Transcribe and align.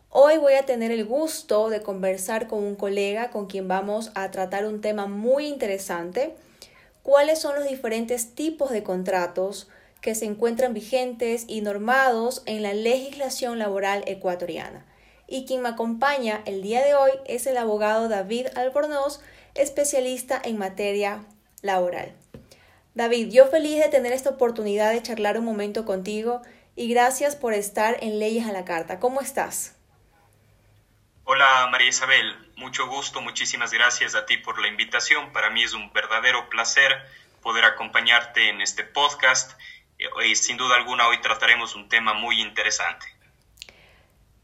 Hoy 0.10 0.36
voy 0.36 0.56
a 0.56 0.66
tener 0.66 0.92
el 0.92 1.06
gusto 1.06 1.70
de 1.70 1.82
conversar 1.82 2.50
con 2.50 2.62
un 2.62 2.76
colega 2.76 3.32
con 3.32 3.46
quien 3.46 3.70
vamos 3.70 4.12
a 4.16 4.32
tratar 4.32 4.66
un 4.66 4.82
tema 4.82 5.06
muy 5.06 5.48
interesante. 5.48 6.36
¿Cuáles 7.04 7.40
son 7.40 7.56
los 7.56 7.70
diferentes 7.70 8.36
tipos 8.36 8.70
de 8.70 8.84
contratos? 8.84 9.70
Que 10.02 10.16
se 10.16 10.26
encuentran 10.26 10.74
vigentes 10.74 11.46
y 11.48 11.62
normados 11.62 12.42
en 12.46 12.64
la 12.64 12.74
legislación 12.74 13.60
laboral 13.60 14.04
ecuatoriana. 14.08 14.86
Y 15.28 15.46
quien 15.46 15.62
me 15.62 15.70
acompaña 15.70 16.42
el 16.46 16.62
día 16.62 16.84
de 16.84 16.96
hoy 16.96 17.12
es 17.26 17.46
el 17.46 17.58
abogado 17.58 18.10
David 18.10 18.48
Albornoz, 18.56 19.22
especialista 19.54 20.42
en 20.44 20.58
materia 20.58 21.24
laboral. 21.62 22.14
David, 22.96 23.32
yo 23.32 23.48
feliz 23.48 23.80
de 23.80 23.90
tener 23.90 24.12
esta 24.12 24.32
oportunidad 24.32 24.92
de 24.92 25.02
charlar 25.02 25.38
un 25.38 25.46
momento 25.46 25.86
contigo 25.86 26.42
y 26.76 26.90
gracias 26.90 27.36
por 27.36 27.54
estar 27.54 27.98
en 28.02 28.20
Leyes 28.20 28.48
a 28.48 28.52
la 28.52 28.66
Carta. 28.66 29.00
¿Cómo 29.00 29.22
estás? 29.22 29.78
Hola 31.24 31.68
María 31.72 31.88
Isabel, 31.88 32.36
mucho 32.58 32.88
gusto, 32.88 33.22
muchísimas 33.22 33.72
gracias 33.72 34.16
a 34.16 34.26
ti 34.26 34.38
por 34.38 34.60
la 34.60 34.68
invitación. 34.68 35.32
Para 35.32 35.50
mí 35.50 35.64
es 35.64 35.74
un 35.74 35.94
verdadero 35.94 36.50
placer 36.50 36.92
poder 37.42 37.64
acompañarte 37.64 38.50
en 38.50 38.60
este 38.60 38.84
podcast 38.84 39.54
y 40.26 40.36
sin 40.36 40.58
duda 40.58 40.76
alguna 40.76 41.08
hoy 41.08 41.20
trataremos 41.22 41.76
un 41.76 41.88
tema 41.90 42.14
muy 42.14 42.42
interesante. 42.42 43.06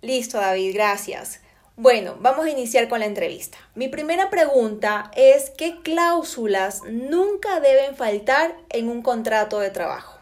Listo, 0.02 0.38
David, 0.38 0.74
gracias. 0.74 1.42
Bueno, 1.76 2.16
vamos 2.20 2.46
a 2.46 2.50
iniciar 2.50 2.88
con 2.88 3.00
la 3.00 3.06
entrevista. 3.06 3.58
Mi 3.76 3.88
primera 3.88 4.30
pregunta 4.30 5.12
es, 5.16 5.52
¿qué 5.58 5.80
cláusulas 5.84 6.82
nunca 6.84 7.60
deben 7.60 7.96
faltar 7.96 8.56
en 8.70 8.90
un 8.90 9.02
contrato 9.02 9.60
de 9.60 9.70
trabajo? 9.70 10.20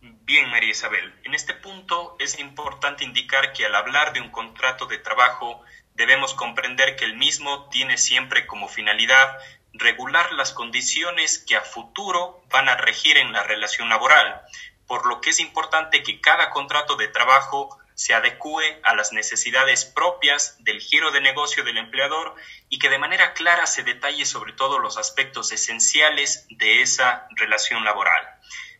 Bien, 0.00 0.50
María 0.50 0.70
Isabel, 0.70 1.14
en 1.24 1.34
este 1.34 1.54
punto 1.54 2.14
es 2.18 2.38
importante 2.38 3.04
indicar 3.04 3.54
que 3.54 3.64
al 3.64 3.74
hablar 3.74 4.12
de 4.12 4.20
un 4.20 4.30
contrato 4.30 4.86
de 4.86 4.98
trabajo 4.98 5.62
debemos 5.94 6.34
comprender 6.34 6.96
que 6.96 7.06
el 7.06 7.16
mismo 7.16 7.70
tiene 7.70 7.96
siempre 7.96 8.46
como 8.46 8.68
finalidad 8.68 9.38
regular 9.72 10.32
las 10.32 10.52
condiciones 10.52 11.38
que 11.38 11.56
a 11.56 11.62
futuro 11.62 12.42
van 12.50 12.68
a 12.68 12.76
regir 12.76 13.16
en 13.16 13.32
la 13.32 13.42
relación 13.42 13.88
laboral, 13.88 14.42
por 14.86 15.06
lo 15.06 15.20
que 15.20 15.30
es 15.30 15.40
importante 15.40 16.02
que 16.02 16.20
cada 16.20 16.50
contrato 16.50 16.96
de 16.96 17.08
trabajo 17.08 17.78
se 17.94 18.14
adecue 18.14 18.80
a 18.84 18.94
las 18.94 19.12
necesidades 19.12 19.84
propias 19.84 20.56
del 20.62 20.80
giro 20.80 21.10
de 21.10 21.20
negocio 21.20 21.64
del 21.64 21.78
empleador 21.78 22.36
y 22.68 22.78
que 22.78 22.90
de 22.90 22.98
manera 22.98 23.32
clara 23.32 23.66
se 23.66 23.82
detalle 23.82 24.24
sobre 24.24 24.52
todo 24.52 24.78
los 24.78 24.96
aspectos 24.96 25.50
esenciales 25.50 26.46
de 26.48 26.80
esa 26.80 27.26
relación 27.30 27.84
laboral. 27.84 28.24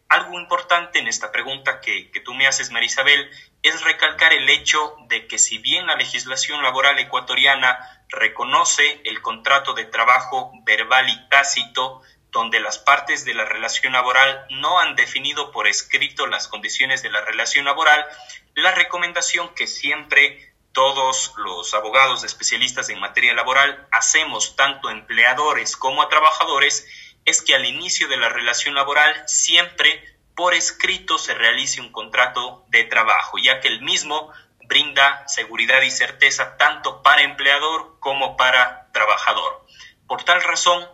Algo 0.08 0.38
importante 0.38 1.00
en 1.00 1.08
esta 1.08 1.32
pregunta 1.32 1.80
que, 1.80 2.12
que 2.12 2.20
tú 2.20 2.32
me 2.32 2.46
haces, 2.46 2.70
Marisabel, 2.70 3.28
es 3.62 3.82
recalcar 3.82 4.32
el 4.32 4.48
hecho 4.48 4.96
de 5.08 5.26
que 5.26 5.38
si 5.38 5.58
bien 5.58 5.86
la 5.86 5.96
legislación 5.96 6.62
laboral 6.62 6.98
ecuatoriana 6.98 8.04
reconoce 8.08 9.00
el 9.04 9.20
contrato 9.20 9.74
de 9.74 9.84
trabajo 9.84 10.52
verbal 10.64 11.08
y 11.08 11.28
tácito 11.28 12.02
donde 12.30 12.60
las 12.60 12.78
partes 12.78 13.24
de 13.24 13.34
la 13.34 13.44
relación 13.44 13.94
laboral 13.94 14.46
no 14.50 14.78
han 14.78 14.94
definido 14.96 15.50
por 15.50 15.66
escrito 15.66 16.26
las 16.26 16.46
condiciones 16.46 17.02
de 17.02 17.10
la 17.10 17.22
relación 17.22 17.64
laboral, 17.64 18.06
la 18.54 18.72
recomendación 18.72 19.54
que 19.54 19.66
siempre 19.66 20.54
todos 20.72 21.32
los 21.38 21.74
abogados 21.74 22.24
especialistas 22.24 22.90
en 22.90 23.00
materia 23.00 23.34
laboral 23.34 23.88
hacemos 23.90 24.56
tanto 24.56 24.88
a 24.88 24.92
empleadores 24.92 25.76
como 25.76 26.02
a 26.02 26.08
trabajadores 26.08 26.86
es 27.24 27.42
que 27.42 27.54
al 27.54 27.64
inicio 27.64 28.08
de 28.08 28.16
la 28.16 28.28
relación 28.28 28.74
laboral 28.74 29.24
siempre 29.26 30.17
por 30.38 30.54
escrito 30.54 31.18
se 31.18 31.34
realice 31.34 31.80
un 31.80 31.90
contrato 31.90 32.64
de 32.68 32.84
trabajo, 32.84 33.38
ya 33.38 33.58
que 33.58 33.66
el 33.66 33.82
mismo 33.82 34.30
brinda 34.68 35.26
seguridad 35.26 35.82
y 35.82 35.90
certeza 35.90 36.56
tanto 36.56 37.02
para 37.02 37.22
empleador 37.22 37.98
como 37.98 38.36
para 38.36 38.88
trabajador. 38.92 39.66
Por 40.06 40.22
tal 40.22 40.40
razón, 40.44 40.88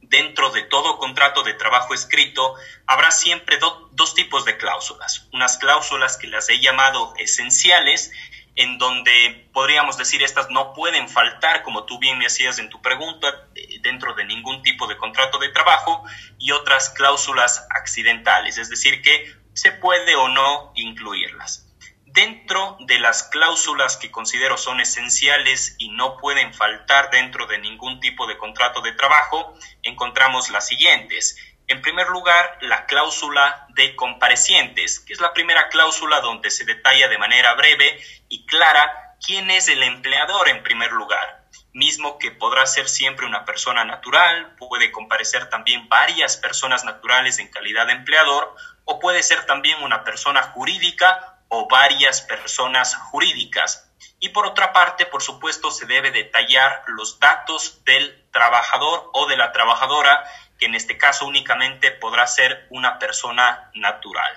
dentro 0.00 0.48
de 0.52 0.62
todo 0.62 0.96
contrato 0.96 1.42
de 1.42 1.52
trabajo 1.52 1.92
escrito 1.92 2.54
habrá 2.86 3.10
siempre 3.10 3.58
dos 3.90 4.14
tipos 4.14 4.46
de 4.46 4.56
cláusulas. 4.56 5.28
Unas 5.34 5.58
cláusulas 5.58 6.16
que 6.16 6.28
las 6.28 6.48
he 6.48 6.58
llamado 6.58 7.12
esenciales, 7.18 8.10
en 8.58 8.76
donde 8.76 9.48
podríamos 9.52 9.96
decir 9.96 10.20
estas 10.20 10.50
no 10.50 10.72
pueden 10.74 11.08
faltar, 11.08 11.62
como 11.62 11.84
tú 11.84 12.00
bien 12.00 12.18
me 12.18 12.26
hacías 12.26 12.58
en 12.58 12.68
tu 12.68 12.82
pregunta, 12.82 13.28
eh, 13.54 13.78
dentro 13.82 14.14
de 14.14 14.24
ningún 14.24 14.62
tipo 14.62 14.88
de 14.88 14.96
contrato 14.96 15.38
de 15.38 15.50
trabajo, 15.50 16.02
y 16.38 16.50
otras 16.50 16.90
cláusulas 16.90 17.64
accidentales, 17.70 18.58
es 18.58 18.68
decir, 18.68 19.00
que 19.00 19.32
se 19.52 19.70
puede 19.70 20.16
o 20.16 20.26
no 20.26 20.72
incluirlas. 20.74 21.68
Dentro 22.04 22.76
de 22.80 22.98
las 22.98 23.22
cláusulas 23.22 23.96
que 23.96 24.10
considero 24.10 24.58
son 24.58 24.80
esenciales 24.80 25.76
y 25.78 25.90
no 25.90 26.16
pueden 26.16 26.52
faltar 26.52 27.12
dentro 27.12 27.46
de 27.46 27.58
ningún 27.58 28.00
tipo 28.00 28.26
de 28.26 28.38
contrato 28.38 28.80
de 28.80 28.90
trabajo, 28.90 29.54
encontramos 29.84 30.50
las 30.50 30.66
siguientes. 30.66 31.36
En 31.68 31.82
primer 31.82 32.08
lugar, 32.08 32.58
la 32.62 32.86
cláusula 32.86 33.66
de 33.74 33.94
comparecientes, 33.94 35.00
que 35.00 35.12
es 35.12 35.20
la 35.20 35.34
primera 35.34 35.68
cláusula 35.68 36.20
donde 36.20 36.50
se 36.50 36.64
detalla 36.64 37.08
de 37.08 37.18
manera 37.18 37.54
breve 37.54 38.02
y 38.28 38.46
clara 38.46 39.16
quién 39.24 39.50
es 39.50 39.68
el 39.68 39.82
empleador 39.82 40.48
en 40.48 40.62
primer 40.62 40.92
lugar, 40.92 41.44
mismo 41.74 42.18
que 42.18 42.30
podrá 42.30 42.64
ser 42.66 42.88
siempre 42.88 43.26
una 43.26 43.44
persona 43.44 43.84
natural, 43.84 44.54
puede 44.56 44.90
comparecer 44.90 45.50
también 45.50 45.88
varias 45.90 46.38
personas 46.38 46.84
naturales 46.84 47.38
en 47.38 47.48
calidad 47.48 47.86
de 47.86 47.92
empleador, 47.92 48.54
o 48.84 48.98
puede 48.98 49.22
ser 49.22 49.44
también 49.44 49.82
una 49.82 50.04
persona 50.04 50.42
jurídica 50.42 51.38
o 51.48 51.68
varias 51.68 52.22
personas 52.22 52.94
jurídicas. 52.94 53.90
Y 54.20 54.30
por 54.30 54.46
otra 54.46 54.72
parte, 54.72 55.06
por 55.06 55.22
supuesto, 55.22 55.70
se 55.70 55.86
debe 55.86 56.10
detallar 56.10 56.84
los 56.86 57.20
datos 57.20 57.84
del 57.84 58.24
trabajador 58.32 59.10
o 59.12 59.26
de 59.26 59.36
la 59.36 59.52
trabajadora, 59.52 60.24
que 60.58 60.66
en 60.66 60.74
este 60.74 60.98
caso 60.98 61.26
únicamente 61.26 61.90
podrá 61.92 62.26
ser 62.26 62.66
una 62.70 62.98
persona 62.98 63.70
natural. 63.74 64.32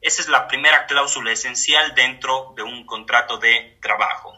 Esa 0.00 0.22
es 0.22 0.28
la 0.28 0.48
primera 0.48 0.86
cláusula 0.86 1.30
esencial 1.30 1.94
dentro 1.94 2.54
de 2.56 2.62
un 2.62 2.84
contrato 2.86 3.38
de 3.38 3.78
trabajo. 3.80 4.36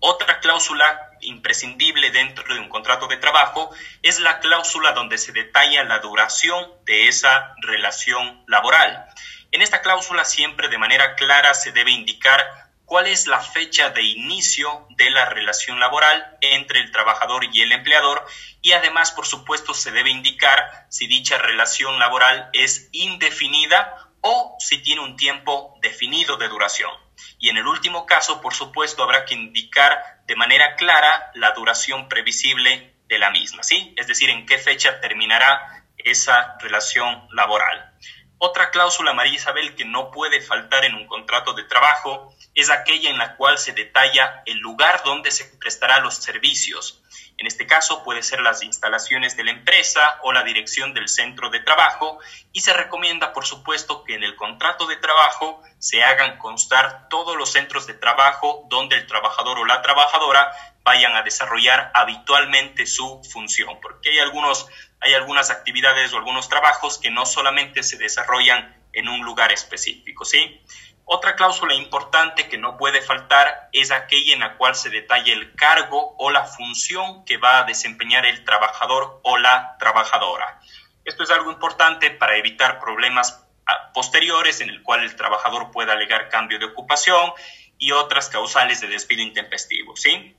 Otra 0.00 0.40
cláusula 0.40 1.10
imprescindible 1.20 2.10
dentro 2.10 2.54
de 2.54 2.60
un 2.60 2.68
contrato 2.68 3.08
de 3.08 3.16
trabajo 3.16 3.70
es 4.02 4.20
la 4.20 4.38
cláusula 4.38 4.92
donde 4.92 5.18
se 5.18 5.32
detalla 5.32 5.82
la 5.84 5.98
duración 5.98 6.72
de 6.84 7.08
esa 7.08 7.54
relación 7.60 8.44
laboral. 8.46 9.06
En 9.50 9.60
esta 9.60 9.82
cláusula 9.82 10.24
siempre 10.24 10.68
de 10.68 10.78
manera 10.78 11.16
clara 11.16 11.52
se 11.54 11.72
debe 11.72 11.90
indicar 11.90 12.67
cuál 12.88 13.06
es 13.06 13.26
la 13.26 13.38
fecha 13.38 13.90
de 13.90 14.02
inicio 14.02 14.86
de 14.96 15.10
la 15.10 15.26
relación 15.26 15.78
laboral 15.78 16.38
entre 16.40 16.80
el 16.80 16.90
trabajador 16.90 17.44
y 17.52 17.60
el 17.60 17.70
empleador 17.70 18.26
y 18.62 18.72
además, 18.72 19.12
por 19.12 19.26
supuesto, 19.26 19.74
se 19.74 19.92
debe 19.92 20.10
indicar 20.10 20.86
si 20.88 21.06
dicha 21.06 21.36
relación 21.36 21.98
laboral 21.98 22.48
es 22.54 22.88
indefinida 22.92 24.10
o 24.22 24.56
si 24.58 24.78
tiene 24.78 25.02
un 25.02 25.16
tiempo 25.16 25.78
definido 25.82 26.38
de 26.38 26.48
duración. 26.48 26.90
Y 27.38 27.50
en 27.50 27.58
el 27.58 27.66
último 27.66 28.06
caso, 28.06 28.40
por 28.40 28.54
supuesto, 28.54 29.02
habrá 29.02 29.26
que 29.26 29.34
indicar 29.34 30.22
de 30.26 30.34
manera 30.34 30.74
clara 30.76 31.30
la 31.34 31.52
duración 31.52 32.08
previsible 32.08 32.94
de 33.06 33.18
la 33.18 33.30
misma, 33.30 33.62
¿sí? 33.62 33.94
Es 33.98 34.06
decir, 34.06 34.30
en 34.30 34.46
qué 34.46 34.56
fecha 34.56 35.00
terminará 35.00 35.84
esa 35.98 36.56
relación 36.60 37.28
laboral. 37.32 37.92
Otra 38.38 38.70
cláusula, 38.70 39.12
María 39.12 39.34
Isabel, 39.34 39.74
que 39.74 39.84
no 39.84 40.10
puede 40.10 40.40
faltar 40.40 40.84
en 40.84 40.94
un 40.94 41.06
contrato 41.06 41.54
de 41.54 41.64
trabajo 41.64 42.32
es 42.54 42.70
aquella 42.70 43.10
en 43.10 43.18
la 43.18 43.36
cual 43.36 43.58
se 43.58 43.72
detalla 43.72 44.42
el 44.46 44.58
lugar 44.58 45.02
donde 45.04 45.30
se 45.30 45.44
prestará 45.44 46.00
los 46.00 46.14
servicios. 46.14 47.02
En 47.38 47.46
este 47.46 47.66
caso 47.66 48.02
puede 48.02 48.22
ser 48.24 48.40
las 48.40 48.64
instalaciones 48.64 49.36
de 49.36 49.44
la 49.44 49.52
empresa 49.52 50.18
o 50.22 50.32
la 50.32 50.42
dirección 50.42 50.92
del 50.92 51.08
centro 51.08 51.50
de 51.50 51.60
trabajo 51.60 52.18
y 52.52 52.60
se 52.62 52.72
recomienda, 52.72 53.32
por 53.32 53.46
supuesto, 53.46 54.02
que 54.02 54.14
en 54.14 54.24
el 54.24 54.34
contrato 54.34 54.86
de 54.86 54.96
trabajo 54.96 55.62
se 55.78 56.02
hagan 56.02 56.38
constar 56.38 57.08
todos 57.08 57.36
los 57.36 57.52
centros 57.52 57.86
de 57.86 57.94
trabajo 57.94 58.66
donde 58.68 58.96
el 58.96 59.06
trabajador 59.06 59.60
o 59.60 59.64
la 59.64 59.82
trabajadora 59.82 60.52
vayan 60.82 61.14
a 61.14 61.22
desarrollar 61.22 61.92
habitualmente 61.94 62.86
su 62.86 63.22
función, 63.30 63.78
porque 63.80 64.10
hay 64.10 64.18
algunos 64.18 64.66
hay 65.00 65.14
algunas 65.14 65.50
actividades 65.50 66.12
o 66.12 66.16
algunos 66.16 66.48
trabajos 66.48 66.98
que 66.98 67.10
no 67.10 67.24
solamente 67.24 67.84
se 67.84 67.98
desarrollan 67.98 68.76
en 68.92 69.08
un 69.08 69.20
lugar 69.20 69.52
específico, 69.52 70.24
¿sí? 70.24 70.60
Otra 71.10 71.36
cláusula 71.36 71.72
importante 71.72 72.50
que 72.50 72.58
no 72.58 72.76
puede 72.76 73.00
faltar 73.00 73.70
es 73.72 73.90
aquella 73.92 74.34
en 74.34 74.40
la 74.40 74.58
cual 74.58 74.74
se 74.74 74.90
detalla 74.90 75.32
el 75.32 75.54
cargo 75.54 76.14
o 76.18 76.30
la 76.30 76.44
función 76.44 77.24
que 77.24 77.38
va 77.38 77.60
a 77.60 77.64
desempeñar 77.64 78.26
el 78.26 78.44
trabajador 78.44 79.18
o 79.24 79.38
la 79.38 79.76
trabajadora. 79.78 80.60
Esto 81.06 81.22
es 81.22 81.30
algo 81.30 81.50
importante 81.50 82.10
para 82.10 82.36
evitar 82.36 82.78
problemas 82.78 83.42
ah, 83.66 83.90
posteriores 83.94 84.60
en 84.60 84.68
el 84.68 84.82
cual 84.82 85.02
el 85.02 85.16
trabajador 85.16 85.70
pueda 85.70 85.94
alegar 85.94 86.28
cambio 86.28 86.58
de 86.58 86.66
ocupación 86.66 87.32
y 87.78 87.92
otras 87.92 88.28
causales 88.28 88.82
de 88.82 88.88
despido 88.88 89.22
intempestivo, 89.22 89.96
¿sí? 89.96 90.36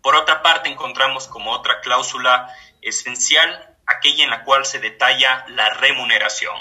Por 0.00 0.16
otra 0.16 0.40
parte, 0.40 0.70
encontramos 0.70 1.28
como 1.28 1.50
otra 1.50 1.82
cláusula 1.82 2.48
esencial 2.80 3.76
aquella 3.86 4.24
en 4.24 4.30
la 4.30 4.44
cual 4.44 4.64
se 4.64 4.80
detalla 4.80 5.44
la 5.48 5.68
remuneración. 5.68 6.56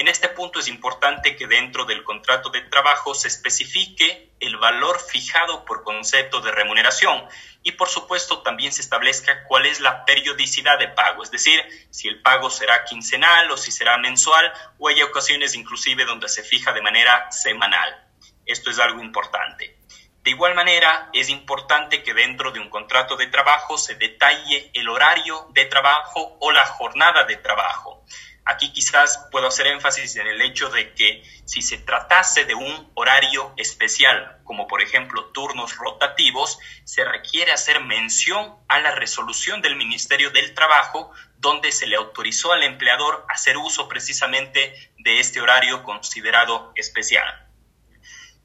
En 0.00 0.08
este 0.08 0.30
punto 0.30 0.60
es 0.60 0.68
importante 0.68 1.36
que 1.36 1.46
dentro 1.46 1.84
del 1.84 2.04
contrato 2.04 2.48
de 2.48 2.62
trabajo 2.62 3.14
se 3.14 3.28
especifique 3.28 4.32
el 4.40 4.56
valor 4.56 4.98
fijado 4.98 5.66
por 5.66 5.84
concepto 5.84 6.40
de 6.40 6.50
remuneración 6.50 7.28
y 7.62 7.72
por 7.72 7.86
supuesto 7.86 8.40
también 8.40 8.72
se 8.72 8.80
establezca 8.80 9.44
cuál 9.44 9.66
es 9.66 9.78
la 9.78 10.06
periodicidad 10.06 10.78
de 10.78 10.88
pago, 10.88 11.22
es 11.22 11.30
decir, 11.30 11.60
si 11.90 12.08
el 12.08 12.22
pago 12.22 12.48
será 12.48 12.86
quincenal 12.86 13.50
o 13.50 13.58
si 13.58 13.72
será 13.72 13.98
mensual 13.98 14.50
o 14.78 14.88
hay 14.88 15.02
ocasiones 15.02 15.54
inclusive 15.54 16.06
donde 16.06 16.30
se 16.30 16.44
fija 16.44 16.72
de 16.72 16.80
manera 16.80 17.30
semanal. 17.30 18.08
Esto 18.46 18.70
es 18.70 18.78
algo 18.78 19.02
importante. 19.02 19.76
De 20.22 20.30
igual 20.30 20.54
manera, 20.54 21.10
es 21.12 21.28
importante 21.28 22.02
que 22.02 22.14
dentro 22.14 22.52
de 22.52 22.60
un 22.60 22.70
contrato 22.70 23.16
de 23.16 23.26
trabajo 23.26 23.76
se 23.76 23.96
detalle 23.96 24.70
el 24.72 24.88
horario 24.88 25.48
de 25.50 25.66
trabajo 25.66 26.38
o 26.40 26.52
la 26.52 26.64
jornada 26.64 27.24
de 27.24 27.36
trabajo. 27.36 28.02
Aquí 28.44 28.72
quizás 28.72 29.28
puedo 29.30 29.46
hacer 29.46 29.66
énfasis 29.66 30.16
en 30.16 30.26
el 30.26 30.40
hecho 30.42 30.70
de 30.70 30.92
que 30.94 31.22
si 31.44 31.62
se 31.62 31.78
tratase 31.78 32.44
de 32.44 32.54
un 32.54 32.90
horario 32.94 33.52
especial, 33.56 34.40
como 34.44 34.66
por 34.66 34.82
ejemplo 34.82 35.26
turnos 35.26 35.76
rotativos, 35.76 36.58
se 36.84 37.04
requiere 37.04 37.52
hacer 37.52 37.80
mención 37.80 38.56
a 38.68 38.80
la 38.80 38.92
resolución 38.92 39.62
del 39.62 39.76
Ministerio 39.76 40.30
del 40.30 40.54
Trabajo 40.54 41.12
donde 41.38 41.72
se 41.72 41.86
le 41.86 41.96
autorizó 41.96 42.52
al 42.52 42.62
empleador 42.62 43.24
hacer 43.28 43.56
uso 43.56 43.88
precisamente 43.88 44.92
de 44.98 45.20
este 45.20 45.40
horario 45.40 45.82
considerado 45.82 46.72
especial. 46.74 47.46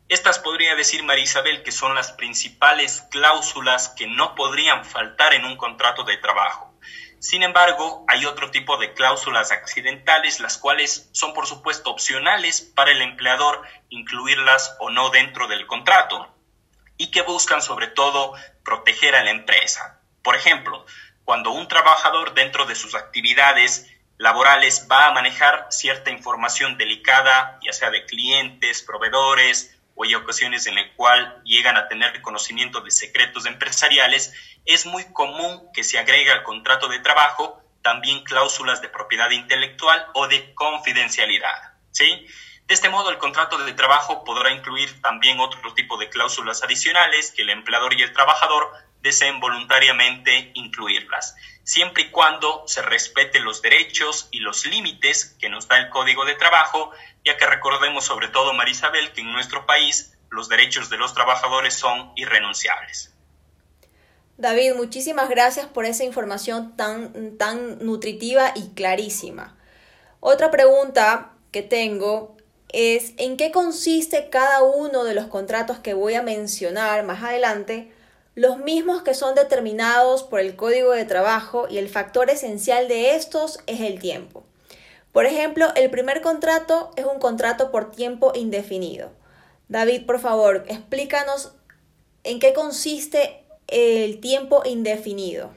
Estas 0.08 0.38
podría 0.38 0.76
decir 0.76 1.04
María 1.04 1.24
Isabel 1.24 1.64
que 1.64 1.72
son 1.72 1.96
las 1.96 2.12
principales 2.12 3.04
cláusulas 3.10 3.90
que 3.90 4.08
no 4.08 4.36
podrían 4.36 4.86
faltar 4.86 5.34
en 5.34 5.46
un 5.46 5.58
contrato 5.58 6.04
de 6.04 6.18
trabajo. 6.18 6.75
Sin 7.26 7.42
embargo, 7.42 8.06
hay 8.08 8.24
otro 8.28 8.52
tipo 8.52 8.78
de 8.78 8.94
cláusulas 8.94 9.52
accidentales, 9.52 10.40
las 10.40 10.60
cuales 10.60 11.10
son 11.12 11.34
por 11.34 11.48
supuesto 11.48 11.90
opcionales 11.90 12.62
para 12.62 12.92
el 12.92 13.02
empleador 13.02 13.64
incluirlas 13.90 14.76
o 14.80 14.92
no 14.92 15.10
dentro 15.10 15.48
del 15.48 15.66
contrato 15.66 16.32
y 16.98 17.10
que 17.10 17.24
buscan 17.24 17.64
sobre 17.64 17.88
todo 17.88 18.36
proteger 18.64 19.16
a 19.16 19.24
la 19.24 19.32
empresa. 19.32 20.00
Por 20.22 20.36
ejemplo, 20.36 20.86
cuando 21.24 21.50
un 21.50 21.68
trabajador 21.68 22.36
dentro 22.36 22.66
de 22.66 22.76
sus 22.76 22.94
actividades 22.94 23.92
laborales 24.20 24.88
va 24.90 25.08
a 25.08 25.12
manejar 25.12 25.66
cierta 25.72 26.12
información 26.12 26.78
delicada, 26.78 27.58
ya 27.66 27.74
sea 27.74 27.90
de 27.90 28.06
clientes, 28.06 28.84
proveedores, 28.84 29.75
o 29.96 30.04
hay 30.04 30.14
ocasiones 30.16 30.68
en 30.68 30.76
las 30.76 30.92
cuales 30.96 31.30
llegan 31.44 31.78
a 31.78 31.88
tener 31.88 32.22
conocimiento 32.22 32.82
de 32.82 32.92
secretos 32.92 33.46
empresariales, 33.46 34.34
es 34.66 34.86
muy 34.86 35.06
común 35.14 35.70
que 35.74 35.84
se 35.84 35.98
agregue 35.98 36.32
al 36.32 36.44
contrato 36.44 36.88
de 36.88 37.00
trabajo 37.00 37.62
también 37.82 38.24
cláusulas 38.24 38.82
de 38.82 38.90
propiedad 38.90 39.30
intelectual 39.32 40.08
o 40.14 40.28
de 40.28 40.54
confidencialidad. 40.56 41.74
¿sí? 41.92 42.28
De 42.68 42.74
este 42.74 42.90
modo, 42.90 43.12
el 43.12 43.20
contrato 43.20 43.60
de 43.60 43.74
trabajo 43.74 44.24
podrá 44.24 44.52
incluir 44.52 45.02
también 45.02 45.40
otro 45.40 45.74
tipo 45.76 45.98
de 45.98 46.10
cláusulas 46.10 46.64
adicionales 46.64 47.32
que 47.32 47.44
el 47.44 47.52
empleador 47.52 47.94
y 47.94 48.02
el 48.02 48.12
trabajador 48.12 48.72
deseen 49.06 49.40
voluntariamente 49.40 50.50
incluirlas, 50.56 51.36
siempre 51.64 52.04
y 52.04 52.10
cuando 52.10 52.64
se 52.68 52.82
respeten 52.82 53.46
los 53.46 53.62
derechos 53.62 54.28
y 54.32 54.40
los 54.40 54.66
límites 54.66 55.36
que 55.40 55.48
nos 55.48 55.68
da 55.68 55.78
el 55.78 55.90
Código 55.90 56.26
de 56.26 56.34
Trabajo, 56.34 56.92
ya 57.24 57.38
que 57.38 57.46
recordemos 57.46 58.04
sobre 58.04 58.30
todo, 58.30 58.54
Marisabel, 58.54 59.14
que 59.14 59.22
en 59.22 59.32
nuestro 59.32 59.68
país 59.68 60.18
los 60.32 60.50
derechos 60.50 60.90
de 60.90 60.98
los 60.98 61.14
trabajadores 61.14 61.76
son 61.76 62.14
irrenunciables. 62.16 63.14
David, 64.38 64.74
muchísimas 64.74 65.30
gracias 65.30 65.68
por 65.68 65.86
esa 65.86 66.04
información 66.04 66.76
tan, 66.76 67.38
tan 67.38 67.86
nutritiva 67.86 68.54
y 68.56 68.74
clarísima. 68.74 69.56
Otra 70.20 70.50
pregunta 70.50 71.34
que 71.52 71.62
tengo 71.62 72.36
es 72.70 73.14
en 73.18 73.38
qué 73.38 73.52
consiste 73.52 74.30
cada 74.32 74.64
uno 74.64 75.04
de 75.04 75.14
los 75.14 75.28
contratos 75.28 75.78
que 75.78 75.94
voy 75.94 76.16
a 76.16 76.24
mencionar 76.24 77.04
más 77.04 77.24
adelante 77.24 77.94
los 78.36 78.58
mismos 78.58 79.02
que 79.02 79.14
son 79.14 79.34
determinados 79.34 80.24
por 80.24 80.42
el 80.42 80.56
código 80.56 80.92
de 80.92 81.06
trabajo 81.06 81.68
y 81.70 81.78
el 81.78 81.90
factor 81.90 82.30
esencial 82.30 82.88
de 82.88 83.16
estos 83.16 83.60
es 83.66 83.80
el 83.80 84.00
tiempo. 84.00 84.46
Por 85.14 85.26
ejemplo, 85.26 85.74
el 85.76 85.90
primer 85.90 86.22
contrato 86.22 86.92
es 86.98 87.06
un 87.06 87.20
contrato 87.20 87.72
por 87.72 87.92
tiempo 87.92 88.34
indefinido. 88.36 89.14
David, 89.70 90.06
por 90.06 90.20
favor, 90.20 90.66
explícanos 90.68 91.56
en 92.24 92.42
qué 92.42 92.54
consiste 92.54 93.46
el 93.68 94.20
tiempo 94.20 94.64
indefinido. 94.66 95.54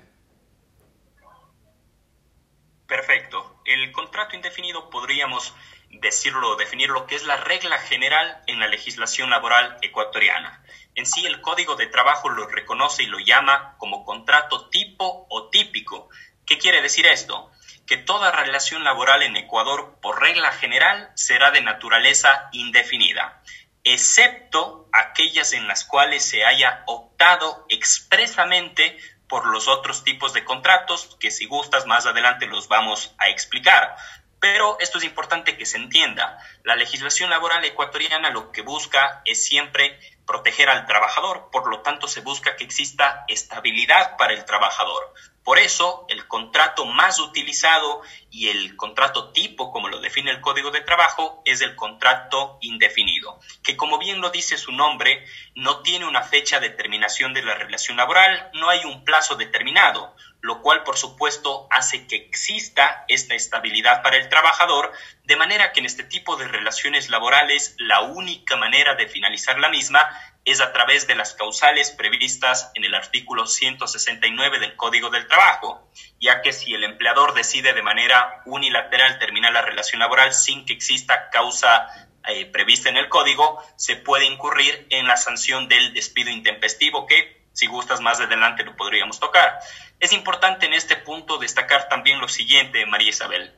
Perfecto. 2.86 3.60
El 3.64 3.90
contrato 3.90 4.36
indefinido 4.36 4.88
podríamos 4.88 5.52
decirlo, 5.90 6.56
definir 6.56 6.90
lo 6.90 7.06
que 7.06 7.16
es 7.16 7.24
la 7.24 7.36
regla 7.36 7.78
general 7.78 8.42
en 8.46 8.60
la 8.60 8.68
legislación 8.68 9.30
laboral 9.30 9.76
ecuatoriana. 9.82 10.62
En 10.98 11.06
sí, 11.06 11.24
el 11.24 11.40
Código 11.40 11.76
de 11.76 11.86
Trabajo 11.86 12.28
lo 12.28 12.48
reconoce 12.48 13.04
y 13.04 13.06
lo 13.06 13.20
llama 13.20 13.76
como 13.78 14.04
contrato 14.04 14.68
tipo 14.68 15.28
o 15.30 15.48
típico. 15.48 16.08
¿Qué 16.44 16.58
quiere 16.58 16.82
decir 16.82 17.06
esto? 17.06 17.52
Que 17.86 17.98
toda 17.98 18.32
relación 18.32 18.82
laboral 18.82 19.22
en 19.22 19.36
Ecuador, 19.36 20.00
por 20.02 20.20
regla 20.20 20.50
general, 20.50 21.12
será 21.14 21.52
de 21.52 21.62
naturaleza 21.62 22.48
indefinida, 22.50 23.40
excepto 23.84 24.88
aquellas 24.92 25.52
en 25.52 25.68
las 25.68 25.84
cuales 25.84 26.24
se 26.24 26.44
haya 26.44 26.82
optado 26.88 27.64
expresamente 27.68 28.98
por 29.28 29.46
los 29.46 29.68
otros 29.68 30.02
tipos 30.02 30.32
de 30.32 30.44
contratos, 30.44 31.16
que 31.20 31.30
si 31.30 31.46
gustas 31.46 31.86
más 31.86 32.06
adelante 32.06 32.48
los 32.48 32.66
vamos 32.66 33.14
a 33.18 33.28
explicar. 33.28 33.94
Pero 34.40 34.78
esto 34.80 34.98
es 34.98 35.04
importante 35.04 35.56
que 35.56 35.66
se 35.66 35.76
entienda. 35.76 36.38
La 36.64 36.74
legislación 36.74 37.30
laboral 37.30 37.64
ecuatoriana 37.64 38.30
lo 38.30 38.50
que 38.50 38.62
busca 38.62 39.22
es 39.24 39.44
siempre 39.44 39.96
proteger 40.28 40.68
al 40.68 40.84
trabajador, 40.84 41.48
por 41.50 41.68
lo 41.70 41.80
tanto 41.80 42.06
se 42.06 42.20
busca 42.20 42.54
que 42.54 42.64
exista 42.64 43.24
estabilidad 43.28 44.18
para 44.18 44.34
el 44.34 44.44
trabajador. 44.44 45.14
Por 45.42 45.58
eso, 45.58 46.04
el 46.10 46.28
contrato 46.28 46.84
más 46.84 47.18
utilizado 47.18 48.02
y 48.30 48.50
el 48.50 48.76
contrato 48.76 49.32
tipo, 49.32 49.72
como 49.72 49.88
lo 49.88 49.98
define 49.98 50.30
el 50.30 50.42
Código 50.42 50.70
de 50.70 50.82
Trabajo, 50.82 51.42
es 51.46 51.62
el 51.62 51.74
contrato 51.74 52.58
indefinido, 52.60 53.40
que 53.62 53.74
como 53.74 53.96
bien 53.96 54.20
lo 54.20 54.28
dice 54.28 54.58
su 54.58 54.72
nombre, 54.72 55.24
no 55.54 55.80
tiene 55.80 56.04
una 56.04 56.22
fecha 56.22 56.60
de 56.60 56.68
terminación 56.68 57.32
de 57.32 57.42
la 57.42 57.54
relación 57.54 57.96
laboral, 57.96 58.50
no 58.52 58.68
hay 58.68 58.84
un 58.84 59.04
plazo 59.04 59.36
determinado, 59.36 60.14
lo 60.40 60.62
cual 60.62 60.84
por 60.84 60.96
supuesto 60.96 61.66
hace 61.70 62.06
que 62.06 62.16
exista 62.16 63.04
esta 63.08 63.34
estabilidad 63.34 64.02
para 64.02 64.16
el 64.16 64.28
trabajador, 64.28 64.92
de 65.24 65.36
manera 65.36 65.72
que 65.72 65.80
en 65.80 65.86
este 65.86 66.04
tipo 66.04 66.36
de 66.36 66.46
relaciones 66.46 67.10
laborales 67.10 67.74
la 67.78 68.02
única 68.02 68.56
manera 68.56 68.94
de 68.94 69.08
finalizar 69.08 69.58
la 69.58 69.68
misma 69.68 70.08
es 70.44 70.60
a 70.60 70.72
través 70.72 71.06
de 71.06 71.14
las 71.14 71.34
causales 71.34 71.90
previstas 71.90 72.70
en 72.74 72.84
el 72.84 72.94
artículo 72.94 73.46
169 73.46 74.60
del 74.60 74.76
Código 74.76 75.10
del 75.10 75.26
Trabajo, 75.26 75.90
ya 76.20 76.40
que 76.40 76.52
si 76.52 76.72
el 76.72 76.84
empleador 76.84 77.34
decide 77.34 77.74
de 77.74 77.82
manera 77.82 78.42
unilateral 78.46 79.18
terminar 79.18 79.52
la 79.52 79.62
relación 79.62 79.98
laboral 80.00 80.32
sin 80.32 80.64
que 80.64 80.72
exista 80.72 81.28
causa 81.30 81.88
eh, 82.26 82.46
prevista 82.46 82.88
en 82.88 82.96
el 82.96 83.08
Código, 83.08 83.62
se 83.76 83.96
puede 83.96 84.26
incurrir 84.26 84.86
en 84.90 85.06
la 85.06 85.16
sanción 85.16 85.68
del 85.68 85.92
despido 85.92 86.30
intempestivo 86.30 87.06
que, 87.06 87.37
si 87.58 87.66
gustas 87.66 88.00
más 88.00 88.20
adelante, 88.20 88.62
lo 88.62 88.76
podríamos 88.76 89.18
tocar. 89.18 89.58
Es 89.98 90.12
importante 90.12 90.66
en 90.66 90.74
este 90.74 90.94
punto 90.94 91.38
destacar 91.38 91.88
también 91.88 92.20
lo 92.20 92.28
siguiente, 92.28 92.86
María 92.86 93.08
Isabel. 93.08 93.52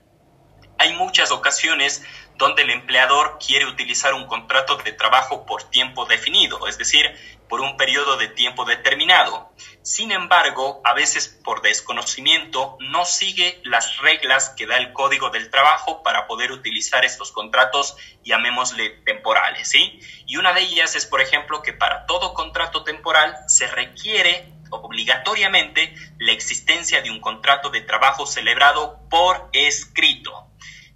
Hay 0.80 0.94
muchas 0.94 1.30
ocasiones 1.30 2.02
donde 2.36 2.62
el 2.62 2.70
empleador 2.70 3.36
quiere 3.38 3.66
utilizar 3.66 4.14
un 4.14 4.26
contrato 4.26 4.78
de 4.78 4.92
trabajo 4.92 5.44
por 5.44 5.64
tiempo 5.64 6.06
definido, 6.06 6.66
es 6.66 6.78
decir, 6.78 7.04
por 7.50 7.60
un 7.60 7.76
periodo 7.76 8.16
de 8.16 8.28
tiempo 8.28 8.64
determinado. 8.64 9.52
Sin 9.82 10.10
embargo, 10.10 10.80
a 10.82 10.94
veces 10.94 11.28
por 11.44 11.60
desconocimiento 11.60 12.78
no 12.80 13.04
sigue 13.04 13.60
las 13.62 13.98
reglas 13.98 14.54
que 14.56 14.66
da 14.66 14.78
el 14.78 14.94
Código 14.94 15.28
del 15.28 15.50
Trabajo 15.50 16.02
para 16.02 16.26
poder 16.26 16.50
utilizar 16.50 17.04
estos 17.04 17.30
contratos, 17.30 17.98
llamémosle 18.24 18.88
temporales, 19.04 19.68
¿sí? 19.68 20.00
Y 20.24 20.38
una 20.38 20.54
de 20.54 20.62
ellas 20.62 20.96
es, 20.96 21.04
por 21.04 21.20
ejemplo, 21.20 21.60
que 21.60 21.74
para 21.74 22.06
todo 22.06 22.32
contrato 22.32 22.84
temporal 22.84 23.36
se 23.48 23.66
requiere 23.66 24.50
obligatoriamente 24.70 25.94
la 26.18 26.32
existencia 26.32 27.02
de 27.02 27.10
un 27.10 27.20
contrato 27.20 27.68
de 27.68 27.82
trabajo 27.82 28.24
celebrado 28.24 28.98
por 29.10 29.50
escrito. 29.52 30.49